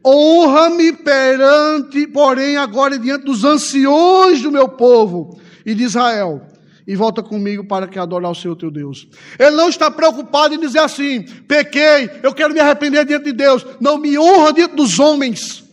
Honra-me 0.04 0.92
perante, 0.92 2.06
porém, 2.06 2.58
agora 2.58 2.98
diante 2.98 3.24
dos 3.24 3.42
anciões 3.42 4.42
do 4.42 4.52
meu 4.52 4.68
povo 4.68 5.40
e 5.64 5.74
de 5.74 5.82
Israel, 5.82 6.42
e 6.86 6.94
volta 6.94 7.22
comigo 7.22 7.64
para 7.64 7.88
que 7.88 7.98
adorar 7.98 8.30
o 8.30 8.34
Senhor 8.34 8.54
teu 8.54 8.70
Deus. 8.70 9.08
Ele 9.38 9.56
não 9.56 9.70
está 9.70 9.90
preocupado 9.90 10.54
em 10.54 10.60
dizer 10.60 10.80
assim: 10.80 11.22
pequei, 11.22 12.10
eu 12.22 12.34
quero 12.34 12.52
me 12.52 12.60
arrepender 12.60 13.06
diante 13.06 13.24
de 13.24 13.32
Deus. 13.32 13.64
Não 13.80 13.96
me 13.96 14.18
honra 14.18 14.52
diante 14.52 14.76
dos 14.76 14.98
homens. 14.98 15.64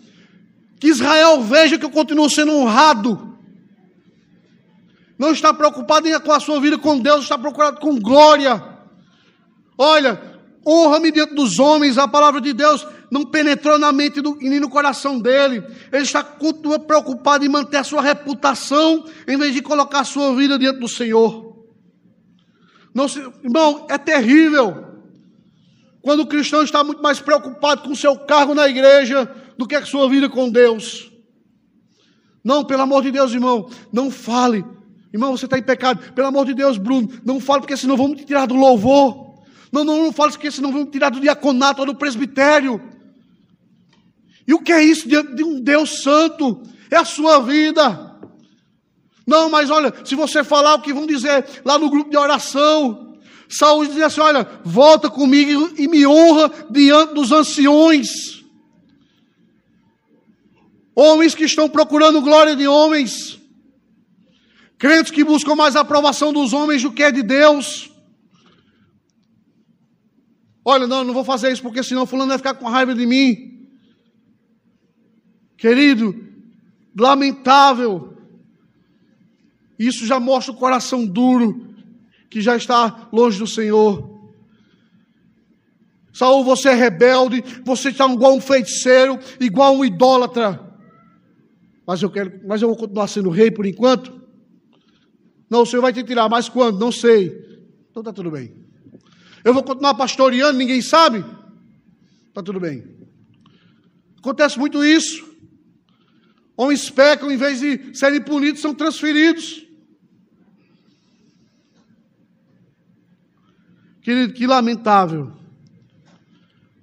Que 0.79 0.87
Israel 0.87 1.41
veja 1.41 1.77
que 1.77 1.85
eu 1.85 1.91
continuo 1.91 2.29
sendo 2.29 2.53
honrado. 2.53 3.35
Não 5.19 5.31
está 5.31 5.53
preocupado 5.53 6.07
com 6.21 6.31
a 6.31 6.39
sua 6.39 6.59
vida 6.61 6.77
com 6.77 6.97
Deus, 6.97 7.23
está 7.23 7.37
preocupado 7.37 7.81
com 7.81 7.99
glória. 7.99 8.63
Olha, 9.77 10.19
honra-me 10.65 11.11
diante 11.11 11.35
dos 11.35 11.59
homens, 11.59 11.97
a 11.97 12.07
palavra 12.07 12.39
de 12.39 12.53
Deus 12.53 12.87
não 13.11 13.25
penetrou 13.25 13.77
na 13.77 13.91
mente 13.91 14.21
do, 14.21 14.37
nem 14.37 14.61
no 14.61 14.69
coração 14.69 15.19
dele. 15.19 15.61
Ele 15.91 16.03
está 16.03 16.23
continua 16.23 16.79
preocupado 16.79 17.43
em 17.43 17.49
manter 17.49 17.77
a 17.77 17.83
sua 17.83 18.01
reputação, 18.01 19.05
em 19.27 19.37
vez 19.37 19.53
de 19.53 19.61
colocar 19.61 19.99
a 19.99 20.05
sua 20.05 20.33
vida 20.33 20.57
diante 20.57 20.79
do 20.79 20.87
Senhor. 20.87 21.51
Não, 22.95 23.05
irmão, 23.43 23.85
é 23.89 23.97
terrível 23.97 24.85
quando 26.01 26.21
o 26.21 26.25
cristão 26.25 26.63
está 26.63 26.83
muito 26.83 27.03
mais 27.03 27.19
preocupado 27.19 27.83
com 27.83 27.91
o 27.91 27.95
seu 27.95 28.17
cargo 28.17 28.55
na 28.55 28.67
igreja 28.67 29.29
do 29.57 29.67
que 29.67 29.75
a 29.75 29.85
sua 29.85 30.09
vida 30.09 30.29
com 30.29 30.49
Deus. 30.49 31.11
Não, 32.43 32.63
pelo 32.63 32.81
amor 32.81 33.03
de 33.03 33.11
Deus, 33.11 33.33
irmão, 33.33 33.69
não 33.91 34.09
fale. 34.09 34.65
Irmão, 35.13 35.35
você 35.35 35.45
está 35.45 35.57
em 35.57 35.63
pecado. 35.63 36.13
Pelo 36.13 36.27
amor 36.27 36.45
de 36.45 36.53
Deus, 36.53 36.77
Bruno, 36.77 37.09
não 37.25 37.39
fale, 37.41 37.59
porque 37.61 37.75
senão 37.75 37.97
vamos 37.97 38.17
te 38.17 38.25
tirar 38.25 38.47
do 38.47 38.55
louvor. 38.55 39.43
Não, 39.71 39.83
não, 39.83 40.05
não 40.05 40.13
fale, 40.13 40.31
porque 40.31 40.49
senão 40.49 40.71
vamos 40.71 40.87
te 40.87 40.93
tirar 40.93 41.11
do 41.11 41.19
diaconato 41.19 41.81
ou 41.81 41.85
do 41.85 41.95
presbitério. 41.95 42.90
E 44.47 44.53
o 44.53 44.59
que 44.59 44.71
é 44.71 44.83
isso 44.83 45.07
diante 45.07 45.35
de 45.35 45.43
um 45.43 45.59
Deus 45.59 46.01
santo? 46.03 46.61
É 46.89 46.97
a 46.97 47.05
sua 47.05 47.39
vida. 47.39 48.11
Não, 49.25 49.49
mas 49.49 49.69
olha, 49.69 49.93
se 50.03 50.15
você 50.15 50.43
falar 50.43 50.75
o 50.75 50.81
que 50.81 50.93
vão 50.93 51.05
dizer 51.05 51.45
lá 51.63 51.77
no 51.77 51.89
grupo 51.89 52.09
de 52.09 52.17
oração, 52.17 53.17
Saúl 53.47 53.85
dizia 53.85 54.07
assim: 54.07 54.21
olha, 54.21 54.47
volta 54.63 55.09
comigo 55.09 55.71
e 55.77 55.87
me 55.87 56.05
honra 56.07 56.51
diante 56.69 57.13
dos 57.13 57.31
anciões. 57.31 58.43
Homens 60.95 61.35
que 61.35 61.43
estão 61.43 61.69
procurando 61.69 62.21
glória 62.21 62.55
de 62.55 62.67
homens, 62.67 63.39
crentes 64.77 65.11
que 65.11 65.23
buscam 65.23 65.55
mais 65.55 65.75
a 65.75 65.81
aprovação 65.81 66.33
dos 66.33 66.53
homens 66.53 66.81
do 66.81 66.91
que 66.91 67.03
é 67.03 67.11
de 67.11 67.23
Deus. 67.23 67.89
Olha, 70.63 70.85
não, 70.85 71.03
não 71.03 71.13
vou 71.13 71.23
fazer 71.23 71.51
isso 71.51 71.61
porque 71.61 71.83
senão 71.83 72.05
fulano 72.05 72.29
vai 72.29 72.37
ficar 72.37 72.53
com 72.53 72.67
raiva 72.67 72.93
de 72.93 73.05
mim. 73.05 73.50
Querido, 75.61 76.15
lamentável. 76.99 78.17
Isso 79.77 80.07
já 80.07 80.19
mostra 80.19 80.51
o 80.51 80.57
coração 80.57 81.05
duro 81.05 81.67
que 82.31 82.41
já 82.41 82.55
está 82.57 83.07
longe 83.13 83.37
do 83.37 83.45
Senhor. 83.45 84.09
Saul, 86.11 86.43
você 86.43 86.69
é 86.69 86.73
rebelde, 86.73 87.43
você 87.63 87.89
está 87.89 88.11
igual 88.11 88.35
um 88.35 88.41
feiticeiro, 88.41 89.19
igual 89.39 89.77
um 89.77 89.85
idólatra. 89.85 90.59
Mas 91.85 92.01
eu 92.01 92.09
quero, 92.09 92.41
mas 92.47 92.63
eu 92.63 92.67
vou 92.67 92.77
continuar 92.77 93.07
sendo 93.07 93.29
rei 93.29 93.51
por 93.51 93.67
enquanto. 93.67 94.19
Não, 95.47 95.61
o 95.61 95.65
Senhor 95.65 95.83
vai 95.83 95.93
te 95.93 96.03
tirar, 96.03 96.27
mas 96.27 96.49
quando? 96.49 96.79
Não 96.79 96.91
sei. 96.91 97.27
Então 97.91 98.01
está 98.01 98.11
tudo 98.11 98.31
bem. 98.31 98.51
Eu 99.45 99.53
vou 99.53 99.61
continuar 99.61 99.93
pastoreando, 99.93 100.57
ninguém 100.57 100.81
sabe? 100.81 101.23
Está 102.29 102.41
tudo 102.41 102.59
bem. 102.59 102.83
Acontece 104.17 104.57
muito 104.57 104.83
isso. 104.83 105.30
Homens 106.61 106.91
pecam, 106.91 107.31
em 107.31 107.37
vez 107.37 107.59
de 107.59 107.89
serem 107.97 108.21
punidos, 108.21 108.61
são 108.61 108.71
transferidos. 108.71 109.65
Querido, 113.99 114.31
que 114.33 114.45
lamentável. 114.45 115.33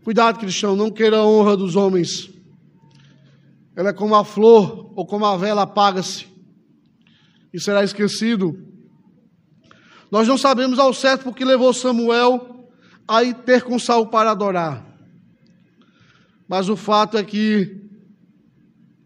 Cuidado, 0.02 0.40
cristão, 0.40 0.74
não 0.74 0.90
queira 0.90 1.18
a 1.18 1.24
honra 1.24 1.56
dos 1.56 1.76
homens. 1.76 2.28
Ela 3.76 3.90
é 3.90 3.92
como 3.92 4.16
a 4.16 4.24
flor 4.24 4.92
ou 4.96 5.06
como 5.06 5.24
a 5.24 5.36
vela 5.36 5.62
apaga-se 5.62 6.26
e 7.54 7.60
será 7.60 7.84
esquecido. 7.84 8.60
Nós 10.10 10.26
não 10.26 10.36
sabemos 10.36 10.80
ao 10.80 10.92
certo 10.92 11.22
porque 11.22 11.44
levou 11.44 11.72
Samuel 11.72 12.68
a 13.06 13.22
ir 13.22 13.34
ter 13.44 13.62
com 13.62 13.78
Saul 13.78 14.08
para 14.08 14.32
adorar. 14.32 14.84
Mas 16.48 16.68
o 16.68 16.74
fato 16.74 17.16
é 17.16 17.22
que 17.22 17.87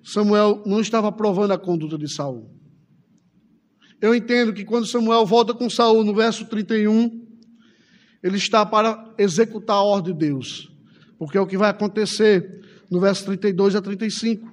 Samuel 0.02 0.62
não 0.66 0.80
estava 0.80 1.08
aprovando 1.08 1.52
a 1.52 1.58
conduta 1.58 1.96
de 1.96 2.12
Saul. 2.12 2.50
Eu 4.00 4.14
entendo 4.14 4.52
que 4.52 4.64
quando 4.64 4.86
Samuel 4.86 5.24
volta 5.24 5.54
com 5.54 5.70
Saul 5.70 6.02
no 6.02 6.12
verso 6.12 6.44
31, 6.46 7.22
ele 8.22 8.36
está 8.36 8.66
para 8.66 9.14
executar 9.16 9.76
a 9.76 9.82
ordem 9.82 10.12
de 10.12 10.26
Deus, 10.26 10.72
porque 11.18 11.38
é 11.38 11.40
o 11.40 11.46
que 11.46 11.56
vai 11.56 11.70
acontecer 11.70 12.62
no 12.90 13.00
verso 13.00 13.24
32 13.24 13.76
a 13.76 13.80
35. 13.80 14.50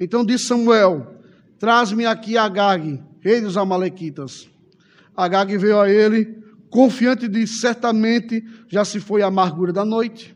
Então 0.00 0.24
disse 0.24 0.46
Samuel: 0.46 1.20
Traz-me 1.58 2.06
aqui 2.06 2.38
Agag, 2.38 3.02
rei 3.20 3.40
dos 3.42 3.58
Amalequitas. 3.58 4.48
Agag 5.14 5.58
veio 5.58 5.78
a 5.78 5.90
ele, 5.90 6.38
confiante 6.70 7.28
de 7.28 7.46
certamente 7.46 8.42
já 8.66 8.82
se 8.84 8.98
foi 8.98 9.20
a 9.20 9.26
amargura 9.26 9.72
da 9.72 9.84
noite. 9.84 10.34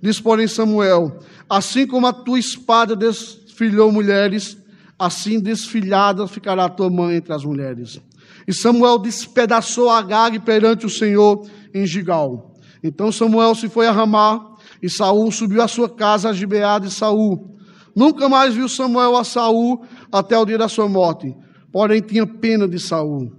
Diz, 0.00 0.20
porém, 0.20 0.46
Samuel: 0.46 1.20
Assim 1.48 1.86
como 1.86 2.06
a 2.06 2.12
tua 2.12 2.38
espada 2.38 2.94
des 2.94 3.41
filhou 3.54 3.92
mulheres, 3.92 4.56
assim 4.98 5.40
desfilhada 5.40 6.26
ficará 6.26 6.68
tua 6.68 6.90
mãe 6.90 7.16
entre 7.16 7.32
as 7.32 7.44
mulheres. 7.44 8.00
E 8.46 8.52
Samuel 8.52 8.98
despedaçou 8.98 9.90
Agag 9.90 10.40
perante 10.40 10.86
o 10.86 10.90
Senhor 10.90 11.46
em 11.74 11.86
Gigal. 11.86 12.54
Então 12.82 13.12
Samuel 13.12 13.54
se 13.54 13.68
foi 13.68 13.86
a 13.86 13.92
Ramá, 13.92 14.52
e 14.82 14.90
Saul 14.90 15.30
subiu 15.30 15.62
à 15.62 15.68
sua 15.68 15.88
casa 15.88 16.30
a 16.30 16.32
Gibeá 16.32 16.78
de 16.78 16.90
Saul. 16.90 17.56
Nunca 17.94 18.28
mais 18.28 18.54
viu 18.54 18.68
Samuel 18.68 19.16
a 19.16 19.22
Saul 19.22 19.84
até 20.10 20.36
o 20.36 20.44
dia 20.44 20.58
da 20.58 20.68
sua 20.68 20.88
morte. 20.88 21.32
Porém 21.70 22.00
tinha 22.00 22.26
pena 22.26 22.66
de 22.66 22.78
Saul. 22.78 23.32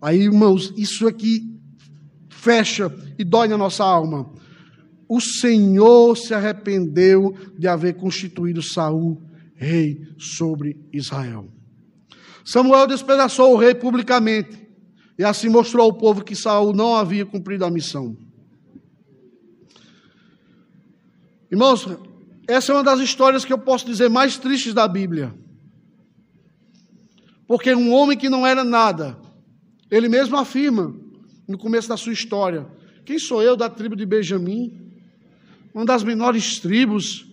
Aí, 0.00 0.22
irmãos, 0.22 0.72
isso 0.76 1.06
aqui 1.06 1.40
fecha 2.28 2.92
e 3.18 3.24
dói 3.24 3.48
na 3.48 3.56
nossa 3.56 3.84
alma 3.84 4.30
o 5.14 5.20
Senhor 5.20 6.16
se 6.16 6.32
arrependeu 6.32 7.34
de 7.58 7.68
haver 7.68 7.96
constituído 7.96 8.62
Saul 8.62 9.22
rei 9.54 10.00
sobre 10.16 10.80
Israel. 10.90 11.52
Samuel 12.42 12.86
despedaçou 12.86 13.52
o 13.52 13.58
rei 13.58 13.74
publicamente 13.74 14.66
e 15.18 15.22
assim 15.22 15.50
mostrou 15.50 15.84
ao 15.84 15.92
povo 15.92 16.24
que 16.24 16.34
Saul 16.34 16.72
não 16.72 16.96
havia 16.96 17.26
cumprido 17.26 17.62
a 17.62 17.70
missão. 17.70 18.16
Irmãos, 21.50 21.86
essa 22.48 22.72
é 22.72 22.74
uma 22.74 22.82
das 22.82 22.98
histórias 22.98 23.44
que 23.44 23.52
eu 23.52 23.58
posso 23.58 23.84
dizer 23.84 24.08
mais 24.08 24.38
tristes 24.38 24.72
da 24.72 24.88
Bíblia. 24.88 25.34
Porque 27.46 27.74
um 27.74 27.92
homem 27.92 28.16
que 28.16 28.30
não 28.30 28.46
era 28.46 28.64
nada, 28.64 29.18
ele 29.90 30.08
mesmo 30.08 30.38
afirma 30.38 30.96
no 31.46 31.58
começo 31.58 31.90
da 31.90 31.98
sua 31.98 32.14
história: 32.14 32.66
Quem 33.04 33.18
sou 33.18 33.42
eu 33.42 33.58
da 33.58 33.68
tribo 33.68 33.94
de 33.94 34.06
Benjamim? 34.06 34.82
Uma 35.74 35.84
das 35.84 36.02
menores 36.02 36.58
tribos, 36.58 37.26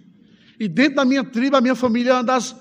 e 0.60 0.68
dentro 0.68 0.96
da 0.96 1.06
minha 1.06 1.24
tribo, 1.24 1.56
a 1.56 1.62
minha 1.62 1.76
família 1.76 2.12
é 2.12 2.14
uma 2.14 2.24
das 2.24 2.56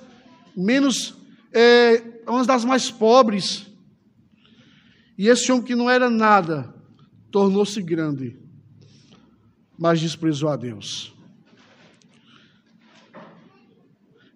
menos, 0.56 1.14
é, 1.52 2.22
uma 2.26 2.44
das 2.44 2.64
mais 2.64 2.90
pobres. 2.90 3.66
E 5.16 5.28
esse 5.28 5.50
homem 5.50 5.64
que 5.64 5.74
não 5.74 5.90
era 5.90 6.08
nada, 6.08 6.72
tornou-se 7.30 7.82
grande, 7.82 8.36
mas 9.76 10.00
desprezou 10.00 10.48
a 10.48 10.56
Deus. 10.56 11.12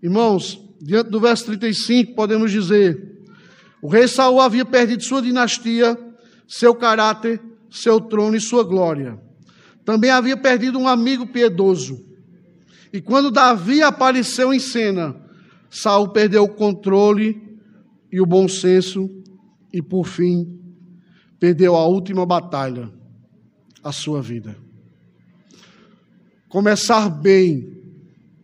Irmãos, 0.02 0.60
diante 0.80 1.10
do 1.10 1.20
verso 1.20 1.46
35, 1.46 2.16
podemos 2.16 2.50
dizer: 2.50 3.22
o 3.80 3.88
rei 3.88 4.08
Saul 4.08 4.40
havia 4.40 4.64
perdido 4.64 5.04
sua 5.04 5.22
dinastia, 5.22 5.96
seu 6.48 6.74
caráter, 6.74 7.40
seu 7.70 8.00
trono 8.00 8.36
e 8.36 8.40
sua 8.40 8.64
glória. 8.64 9.21
Também 9.84 10.10
havia 10.10 10.36
perdido 10.36 10.78
um 10.78 10.88
amigo 10.88 11.26
piedoso. 11.26 12.04
E 12.92 13.00
quando 13.00 13.30
Davi 13.30 13.82
apareceu 13.82 14.52
em 14.52 14.58
cena, 14.58 15.16
Saul 15.70 16.08
perdeu 16.08 16.44
o 16.44 16.48
controle 16.48 17.58
e 18.10 18.20
o 18.20 18.26
bom 18.26 18.46
senso 18.46 19.10
e 19.72 19.80
por 19.80 20.06
fim 20.06 20.60
perdeu 21.40 21.74
a 21.74 21.86
última 21.86 22.26
batalha, 22.26 22.92
a 23.82 23.90
sua 23.90 24.20
vida. 24.20 24.56
Começar 26.48 27.08
bem 27.08 27.82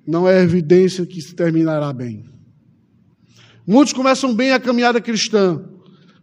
não 0.07 0.26
é 0.26 0.43
evidência 0.43 1.05
que 1.05 1.20
se 1.20 1.34
terminará 1.34 1.93
bem. 1.93 2.24
Muitos 3.66 3.93
começam 3.93 4.34
bem 4.34 4.53
a 4.53 4.59
caminhada 4.59 4.99
cristã, 4.99 5.62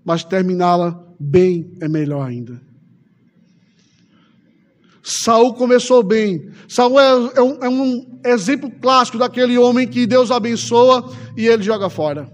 mas 0.04 0.24
terminá-la 0.24 1.00
bem 1.20 1.78
é 1.80 1.88
melhor 1.88 2.28
ainda. 2.28 2.65
Saul 5.08 5.54
começou 5.54 6.02
bem. 6.02 6.50
Saul 6.68 7.00
é, 7.00 7.12
é, 7.36 7.42
um, 7.44 7.64
é, 7.64 7.70
um, 7.70 8.20
exemplo 8.26 8.72
clássico 8.72 9.20
daquele 9.20 9.56
homem 9.56 9.88
que 9.88 10.08
Deus 10.08 10.32
abençoa 10.32 11.14
e 11.38 11.46
ele 11.46 11.62
joga 11.62 11.92
fora. 11.92 12.28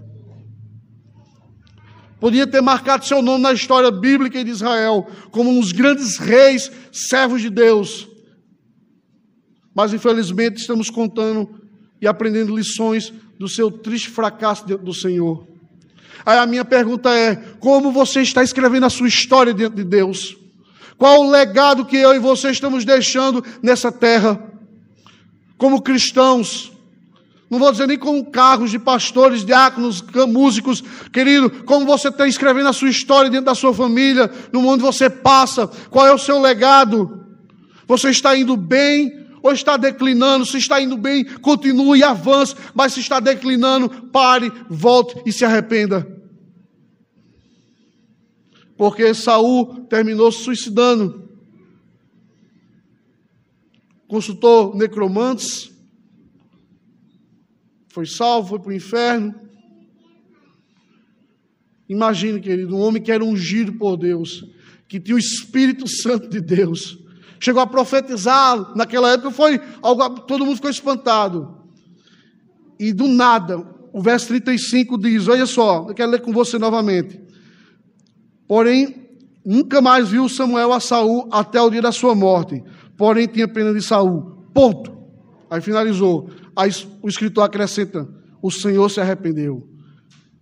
Podia 2.18 2.46
ter 2.46 2.62
marcado 2.62 3.04
seu 3.04 3.20
nome 3.20 3.42
na 3.42 3.52
história 3.52 3.90
bíblica 3.90 4.42
de 4.42 4.50
Israel 4.50 5.06
como 5.30 5.50
um 5.50 5.60
dos 5.60 5.70
grandes 5.70 6.16
reis, 6.16 6.72
servos 6.90 7.42
de 7.42 7.50
Deus. 7.50 8.08
Mas 9.74 9.92
infelizmente 9.92 10.62
estamos 10.62 10.88
contando 10.88 11.60
e 12.00 12.06
aprendendo 12.06 12.56
lições 12.56 13.12
do 13.38 13.48
seu 13.48 13.70
triste 13.70 14.08
fracasso 14.08 14.64
do 14.64 14.94
Senhor. 14.94 15.46
Aí 16.24 16.38
a 16.38 16.46
minha 16.46 16.64
pergunta 16.64 17.10
é: 17.10 17.36
como 17.60 17.92
você 17.92 18.22
está 18.22 18.42
escrevendo 18.42 18.86
a 18.86 18.90
sua 18.90 19.08
história 19.08 19.52
diante 19.52 19.76
de 19.76 19.84
Deus? 19.84 20.41
Qual 20.98 21.20
o 21.20 21.30
legado 21.30 21.84
que 21.84 21.96
eu 21.96 22.14
e 22.14 22.18
você 22.18 22.50
estamos 22.50 22.84
deixando 22.84 23.44
nessa 23.62 23.90
terra? 23.90 24.40
Como 25.56 25.82
cristãos, 25.82 26.72
não 27.52 27.58
vou 27.58 27.70
dizer 27.70 27.86
nem 27.86 27.98
com 27.98 28.24
cargos 28.24 28.70
de 28.70 28.78
pastores, 28.78 29.44
diáconos, 29.44 30.02
músicos, 30.26 30.82
querido, 31.12 31.50
como 31.64 31.84
você 31.84 32.08
está 32.08 32.26
escrevendo 32.26 32.68
a 32.68 32.72
sua 32.72 32.88
história 32.88 33.30
dentro 33.30 33.44
da 33.44 33.54
sua 33.54 33.74
família, 33.74 34.30
no 34.50 34.62
mundo 34.62 34.80
você 34.80 35.10
passa, 35.10 35.66
qual 35.90 36.06
é 36.06 36.14
o 36.14 36.18
seu 36.18 36.40
legado? 36.40 37.26
Você 37.86 38.08
está 38.08 38.34
indo 38.34 38.56
bem 38.56 39.26
ou 39.42 39.52
está 39.52 39.76
declinando? 39.76 40.46
Se 40.46 40.56
está 40.56 40.80
indo 40.80 40.96
bem, 40.96 41.24
continue 41.24 42.02
avance, 42.02 42.54
mas 42.72 42.94
se 42.94 43.00
está 43.00 43.20
declinando, 43.20 43.90
pare, 44.10 44.50
volte 44.70 45.20
e 45.26 45.30
se 45.30 45.44
arrependa. 45.44 46.21
Porque 48.76 49.14
Saul 49.14 49.84
terminou 49.84 50.30
se 50.32 50.42
suicidando. 50.42 51.28
Consultou 54.08 54.74
necromantes, 54.76 55.70
foi 57.88 58.06
salvo, 58.06 58.48
foi 58.48 58.58
para 58.58 58.70
o 58.70 58.74
inferno. 58.74 59.34
Imagine, 61.88 62.40
querido, 62.40 62.74
um 62.74 62.80
homem 62.80 63.02
que 63.02 63.12
era 63.12 63.24
ungido 63.24 63.74
por 63.74 63.96
Deus, 63.96 64.44
que 64.88 64.98
tinha 64.98 65.14
o 65.14 65.18
Espírito 65.18 65.86
Santo 65.86 66.28
de 66.28 66.40
Deus, 66.40 66.98
chegou 67.38 67.62
a 67.62 67.66
profetizar, 67.66 68.74
naquela 68.76 69.12
época 69.12 69.30
foi 69.30 69.60
algo, 69.82 70.20
todo 70.20 70.44
mundo 70.44 70.56
ficou 70.56 70.70
espantado. 70.70 71.62
E 72.78 72.92
do 72.92 73.06
nada, 73.08 73.58
o 73.92 74.00
verso 74.00 74.28
35 74.28 74.96
diz: 74.98 75.28
Olha 75.28 75.46
só, 75.46 75.86
eu 75.88 75.94
quero 75.94 76.10
ler 76.10 76.20
com 76.20 76.32
você 76.32 76.58
novamente. 76.58 77.20
Porém, 78.46 79.08
nunca 79.44 79.80
mais 79.80 80.08
viu 80.08 80.28
Samuel 80.28 80.72
a 80.72 80.80
Saul 80.80 81.28
até 81.30 81.60
o 81.60 81.70
dia 81.70 81.82
da 81.82 81.92
sua 81.92 82.14
morte. 82.14 82.62
Porém, 82.96 83.26
tinha 83.26 83.48
pena 83.48 83.72
de 83.72 83.82
Saul. 83.82 84.46
Ponto. 84.52 84.92
Aí 85.50 85.60
finalizou. 85.60 86.30
Aí 86.54 86.70
o 87.02 87.08
escritor 87.08 87.44
acrescenta: 87.44 88.08
O 88.40 88.50
Senhor 88.50 88.88
se 88.88 89.00
arrependeu. 89.00 89.68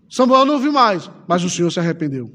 Samuel 0.09 0.44
não 0.44 0.59
viu 0.59 0.72
mais, 0.72 1.11
mas 1.28 1.44
o 1.44 1.51
Senhor 1.51 1.70
se 1.70 1.78
arrependeu. 1.78 2.32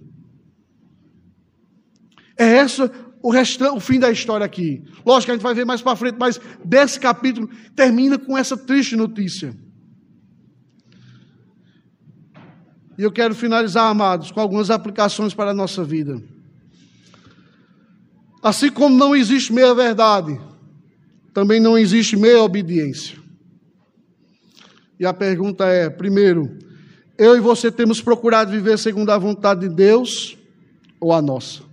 É 2.38 2.46
essa 2.58 2.92
o, 3.22 3.32
o 3.76 3.80
fim 3.80 4.00
da 4.00 4.12
história 4.12 4.46
aqui. 4.46 4.84
Lógico 5.06 5.26
que 5.26 5.32
a 5.32 5.34
gente 5.34 5.44
vai 5.44 5.54
ver 5.54 5.66
mais 5.66 5.82
para 5.82 5.96
frente, 5.96 6.16
mas 6.20 6.40
desse 6.64 7.00
capítulo 7.00 7.50
termina 7.76 8.18
com 8.18 8.38
essa 8.38 8.56
triste 8.56 8.96
notícia. 8.96 9.56
E 12.98 13.04
eu 13.04 13.12
quero 13.12 13.36
finalizar, 13.36 13.90
amados, 13.90 14.32
com 14.32 14.40
algumas 14.40 14.70
aplicações 14.70 15.34
para 15.34 15.52
a 15.52 15.54
nossa 15.54 15.84
vida. 15.84 16.22
Assim 18.42 18.72
como 18.72 18.96
não 18.96 19.16
existe 19.16 19.52
meia 19.52 19.74
verdade, 19.74 20.40
também 21.34 21.60
não 21.60 21.78
existe 21.78 22.16
meia 22.16 22.42
obediência. 22.42 23.18
E 25.00 25.06
a 25.06 25.14
pergunta 25.14 25.66
é: 25.66 25.90
primeiro, 25.90 26.58
eu 27.18 27.36
e 27.36 27.40
você 27.40 27.72
temos 27.72 28.02
procurado 28.02 28.52
viver 28.52 28.78
segundo 28.78 29.10
a 29.10 29.18
vontade 29.18 29.68
de 29.68 29.76
Deus 29.76 30.38
ou 31.00 31.12
a 31.12 31.22
nossa? 31.22 31.64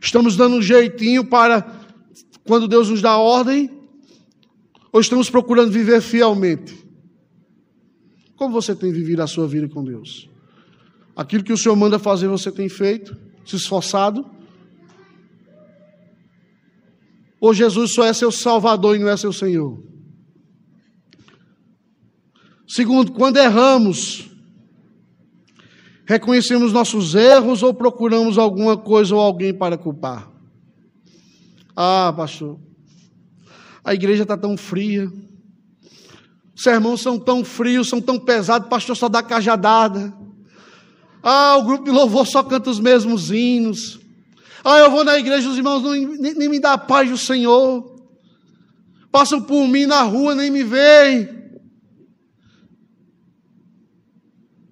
Estamos 0.00 0.36
dando 0.36 0.56
um 0.56 0.62
jeitinho 0.62 1.24
para 1.24 1.66
quando 2.46 2.68
Deus 2.68 2.90
nos 2.90 3.00
dá 3.00 3.16
ordem? 3.16 3.70
Ou 4.92 5.00
estamos 5.00 5.30
procurando 5.30 5.72
viver 5.72 6.02
fielmente? 6.02 6.83
Como 8.36 8.52
você 8.52 8.74
tem 8.74 8.92
vivido 8.92 9.22
a 9.22 9.26
sua 9.26 9.46
vida 9.46 9.68
com 9.68 9.84
Deus? 9.84 10.28
Aquilo 11.16 11.44
que 11.44 11.52
o 11.52 11.56
Senhor 11.56 11.76
manda 11.76 11.98
fazer, 11.98 12.26
você 12.28 12.50
tem 12.50 12.68
feito? 12.68 13.16
Se 13.44 13.56
esforçado? 13.56 14.28
Ou 17.40 17.54
Jesus 17.54 17.92
só 17.92 18.04
é 18.04 18.12
seu 18.12 18.32
Salvador 18.32 18.96
e 18.96 18.98
não 18.98 19.08
é 19.08 19.16
seu 19.16 19.32
Senhor? 19.32 19.82
Segundo, 22.66 23.12
quando 23.12 23.36
erramos, 23.36 24.30
reconhecemos 26.06 26.72
nossos 26.72 27.14
erros 27.14 27.62
ou 27.62 27.72
procuramos 27.72 28.38
alguma 28.38 28.76
coisa 28.76 29.14
ou 29.14 29.20
alguém 29.20 29.54
para 29.54 29.76
culpar? 29.76 30.32
Ah, 31.76 32.12
pastor, 32.16 32.58
a 33.84 33.92
igreja 33.94 34.22
está 34.22 34.36
tão 34.36 34.56
fria, 34.56 35.12
sermões 36.54 37.00
são 37.00 37.18
tão 37.18 37.44
frios, 37.44 37.88
são 37.88 38.00
tão 38.00 38.18
pesados, 38.18 38.66
o 38.66 38.70
pastor 38.70 38.96
só 38.96 39.08
dá 39.08 39.22
cajadada. 39.22 40.14
Ah, 41.22 41.56
o 41.56 41.64
grupo 41.64 41.84
de 41.84 41.90
louvor 41.90 42.26
só 42.26 42.42
canta 42.42 42.70
os 42.70 42.78
mesmos 42.78 43.30
hinos. 43.30 43.98
Ah, 44.64 44.78
eu 44.78 44.90
vou 44.90 45.04
na 45.04 45.18
igreja, 45.18 45.48
os 45.48 45.56
irmãos 45.56 45.82
não, 45.82 45.92
nem, 45.92 46.34
nem 46.34 46.48
me 46.48 46.60
dão 46.60 46.72
a 46.72 46.78
paz 46.78 47.10
do 47.10 47.18
Senhor. 47.18 47.94
Passam 49.10 49.40
por 49.40 49.66
mim 49.68 49.86
na 49.86 50.02
rua, 50.02 50.34
nem 50.34 50.50
me 50.50 50.64
veem. 50.64 51.28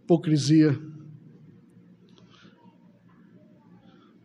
Hipocrisia. 0.03 0.79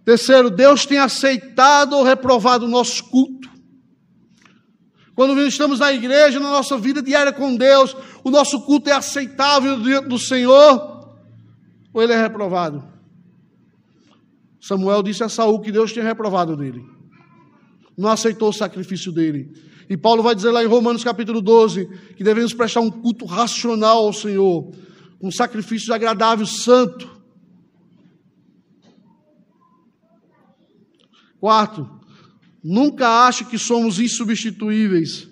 Terceiro, 0.04 0.50
Deus 0.50 0.86
tem 0.86 0.98
aceitado 0.98 1.94
ou 1.94 2.04
reprovado 2.04 2.66
o 2.66 2.70
nosso 2.70 3.04
culto. 3.10 3.37
Quando 5.18 5.42
estamos 5.48 5.80
na 5.80 5.92
igreja, 5.92 6.40
na 6.40 6.52
nossa 6.52 6.78
vida 6.78 7.02
diária 7.02 7.34
com 7.34 7.56
Deus, 7.56 7.98
o 8.24 8.30
nosso 8.30 8.62
culto 8.62 8.88
é 8.88 8.94
aceitável 8.94 9.82
diante 9.82 10.08
do 10.08 10.20
Senhor, 10.20 11.18
ou 11.92 12.04
ele 12.04 12.14
é 12.14 12.22
reprovado? 12.22 12.88
Samuel 14.62 15.02
disse 15.02 15.24
a 15.24 15.28
Saul 15.28 15.60
que 15.60 15.72
Deus 15.72 15.92
tinha 15.92 16.06
reprovado 16.06 16.56
dele. 16.56 16.86
Não 17.98 18.12
aceitou 18.12 18.50
o 18.50 18.54
sacrifício 18.54 19.12
dele. 19.12 19.52
E 19.90 19.98
Paulo 19.98 20.22
vai 20.22 20.36
dizer 20.36 20.52
lá 20.52 20.64
em 20.64 20.68
Romanos 20.68 21.04
capítulo 21.04 21.42
12 21.42 21.88
que 22.16 22.24
devemos 22.24 22.54
prestar 22.54 22.82
um 22.82 22.92
culto 22.92 23.26
racional 23.26 24.06
ao 24.06 24.14
Senhor, 24.14 24.72
um 25.20 25.32
sacrifício 25.32 25.96
agradável, 25.96 26.46
santo. 26.46 27.10
Quarto, 31.40 31.90
nunca 32.68 33.26
ache 33.26 33.46
que 33.46 33.58
somos 33.58 33.98
insubstituíveis, 33.98 35.30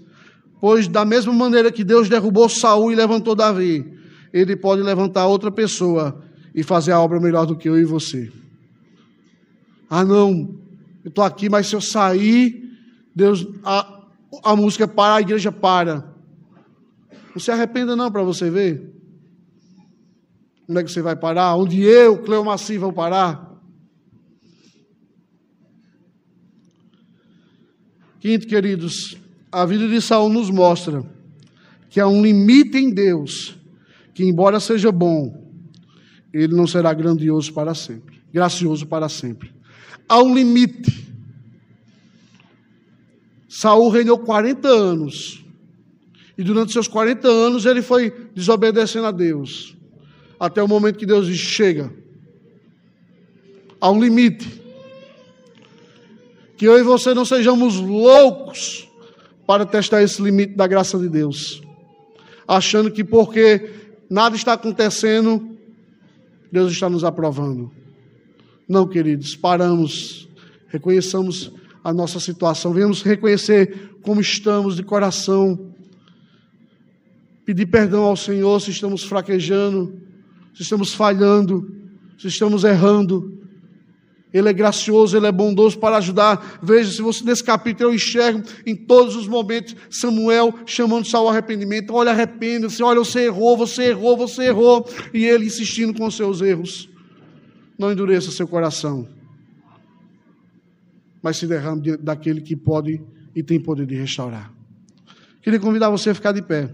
pois 0.61 0.87
da 0.87 1.03
mesma 1.03 1.33
maneira 1.33 1.69
que 1.69 1.83
Deus 1.83 2.07
derrubou 2.07 2.47
Saul 2.47 2.93
e 2.93 2.95
levantou 2.95 3.35
Davi, 3.35 3.93
ele 4.31 4.55
pode 4.55 4.81
levantar 4.81 5.27
outra 5.27 5.51
pessoa 5.51 6.23
e 6.53 6.63
fazer 6.63 6.93
a 6.93 6.99
obra 6.99 7.19
melhor 7.19 7.45
do 7.45 7.57
que 7.57 7.67
eu 7.67 7.77
e 7.77 7.83
você. 7.83 8.31
Ah, 9.89 10.05
não, 10.05 10.55
eu 11.03 11.09
estou 11.09 11.25
aqui, 11.25 11.49
mas 11.49 11.67
se 11.67 11.75
eu 11.75 11.81
sair, 11.81 12.71
Deus, 13.13 13.45
a, 13.65 14.01
a 14.41 14.55
música 14.55 14.87
para, 14.87 15.15
a 15.15 15.21
igreja 15.21 15.51
para. 15.51 16.15
Não 17.33 17.39
se 17.39 17.51
arrependa 17.51 17.97
não 17.97 18.09
para 18.09 18.23
você 18.23 18.49
ver. 18.49 18.93
Onde 20.69 20.79
é 20.79 20.83
que 20.83 20.91
você 20.91 21.01
vai 21.01 21.17
parar? 21.17 21.55
Onde 21.55 21.83
eu, 21.83 22.17
Cleo 22.19 22.45
Massi, 22.45 22.77
vou 22.77 22.93
parar? 22.93 23.54
Quinto, 28.25 28.47
queridos, 28.47 29.15
a 29.51 29.67
vida 29.67 29.87
de 29.87 30.01
Saul 30.01 30.29
nos 30.29 30.49
mostra 30.49 31.05
que 31.91 31.99
há 31.99 32.07
um 32.07 32.23
limite 32.23 32.75
em 32.75 32.89
Deus, 32.89 33.55
que 34.15 34.23
embora 34.23 34.59
seja 34.59 34.91
bom, 34.91 35.47
ele 36.33 36.55
não 36.55 36.65
será 36.65 36.91
grandioso 36.91 37.53
para 37.53 37.75
sempre, 37.75 38.19
gracioso 38.33 38.87
para 38.87 39.07
sempre. 39.09 39.53
Há 40.09 40.23
um 40.23 40.33
limite. 40.33 41.07
Saul 43.47 43.91
reinou 43.91 44.17
40 44.17 44.67
anos. 44.69 45.45
E 46.35 46.41
durante 46.41 46.73
seus 46.73 46.87
40 46.87 47.27
anos 47.27 47.67
ele 47.67 47.83
foi 47.83 48.09
desobedecendo 48.33 49.05
a 49.05 49.11
Deus. 49.11 49.77
Até 50.39 50.63
o 50.63 50.67
momento 50.67 50.97
que 50.97 51.05
Deus 51.05 51.27
diz: 51.27 51.37
chega. 51.37 51.93
Há 53.79 53.91
um 53.91 54.01
limite. 54.01 54.64
Que 56.57 56.65
eu 56.65 56.77
e 56.79 56.83
você 56.83 57.13
não 57.13 57.25
sejamos 57.25 57.79
loucos 57.79 58.89
para 59.45 59.65
testar 59.65 60.01
esse 60.01 60.21
limite 60.21 60.55
da 60.55 60.65
graça 60.67 60.97
de 60.97 61.07
Deus, 61.07 61.61
achando 62.47 62.89
que 62.91 63.03
porque 63.03 63.69
nada 64.09 64.35
está 64.35 64.53
acontecendo, 64.53 65.57
Deus 66.51 66.71
está 66.71 66.89
nos 66.89 67.03
aprovando. 67.03 67.71
Não, 68.67 68.87
queridos, 68.87 69.35
paramos, 69.35 70.27
reconheçamos 70.67 71.51
a 71.83 71.93
nossa 71.93 72.19
situação, 72.19 72.73
venhamos 72.73 73.03
reconhecer 73.03 73.91
como 74.01 74.19
estamos 74.19 74.75
de 74.75 74.83
coração, 74.83 75.73
pedir 77.45 77.67
perdão 77.67 78.03
ao 78.03 78.15
Senhor 78.15 78.59
se 78.59 78.71
estamos 78.71 79.03
fraquejando, 79.03 80.01
se 80.55 80.63
estamos 80.63 80.93
falhando, 80.93 81.71
se 82.17 82.27
estamos 82.27 82.63
errando. 82.63 83.44
Ele 84.35 84.49
é 84.49 84.53
gracioso, 84.53 85.15
ele 85.15 85.27
é 85.27 85.31
bondoso 85.31 85.79
para 85.79 85.95
ajudar. 85.95 86.59
Veja, 86.61 86.91
se 86.91 87.01
você 87.01 87.23
nesse 87.23 87.41
capítulo 87.41 87.89
eu 87.89 87.95
enxergo 87.95 88.43
em 88.65 88.75
todos 88.75 89.15
os 89.15 89.29
momentos 89.29 89.77
Samuel 89.89 90.53
chamando 90.65 91.07
Saul 91.07 91.27
ao 91.27 91.31
arrependimento. 91.31 91.93
Olha, 91.93 92.11
arrependa-se, 92.11 92.83
olha, 92.83 92.99
você 92.99 93.27
errou, 93.27 93.55
você 93.55 93.83
errou, 93.83 94.17
você 94.17 94.47
errou. 94.47 94.85
E 95.13 95.23
ele 95.23 95.45
insistindo 95.45 95.97
com 95.97 96.05
os 96.05 96.17
seus 96.17 96.41
erros. 96.41 96.89
Não 97.79 97.89
endureça 97.93 98.29
seu 98.29 98.45
coração, 98.45 99.07
mas 101.23 101.37
se 101.37 101.47
derrame 101.47 101.81
diante 101.81 102.03
daquele 102.03 102.41
que 102.41 102.57
pode 102.57 103.01
e 103.33 103.41
tem 103.41 103.57
poder 103.57 103.85
de 103.85 103.95
restaurar. 103.95 104.51
Queria 105.41 105.61
convidar 105.61 105.89
você 105.89 106.09
a 106.09 106.13
ficar 106.13 106.33
de 106.33 106.41
pé. 106.41 106.69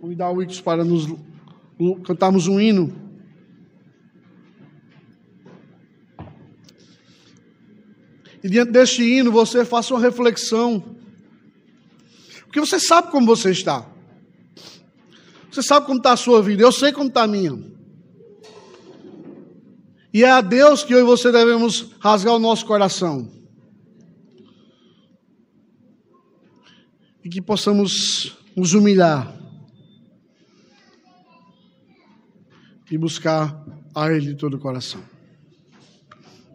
Convidar 0.00 0.30
o 0.30 0.40
Ictus 0.40 0.60
para 0.60 0.84
nos 0.84 1.12
cantarmos 2.04 2.46
um 2.46 2.60
hino. 2.60 3.05
E 8.46 8.48
diante 8.48 8.70
deste 8.70 9.02
hino 9.02 9.32
você 9.32 9.64
faça 9.64 9.92
uma 9.92 10.00
reflexão. 10.00 10.96
Porque 12.44 12.60
você 12.60 12.78
sabe 12.78 13.10
como 13.10 13.26
você 13.26 13.50
está. 13.50 13.84
Você 15.50 15.64
sabe 15.64 15.84
como 15.84 15.98
está 15.98 16.12
a 16.12 16.16
sua 16.16 16.40
vida. 16.40 16.62
Eu 16.62 16.70
sei 16.70 16.92
como 16.92 17.08
está 17.08 17.24
a 17.24 17.26
minha. 17.26 17.60
E 20.14 20.22
é 20.22 20.30
a 20.30 20.40
Deus 20.40 20.84
que 20.84 20.94
eu 20.94 21.00
e 21.00 21.02
você 21.02 21.32
devemos 21.32 21.90
rasgar 21.98 22.34
o 22.34 22.38
nosso 22.38 22.64
coração. 22.64 23.28
E 27.24 27.28
que 27.28 27.42
possamos 27.42 28.38
nos 28.54 28.74
humilhar 28.74 29.36
e 32.88 32.96
buscar 32.96 33.60
a 33.92 34.12
Ele 34.12 34.26
de 34.26 34.34
todo 34.36 34.54
o 34.54 34.60
coração. 34.60 35.15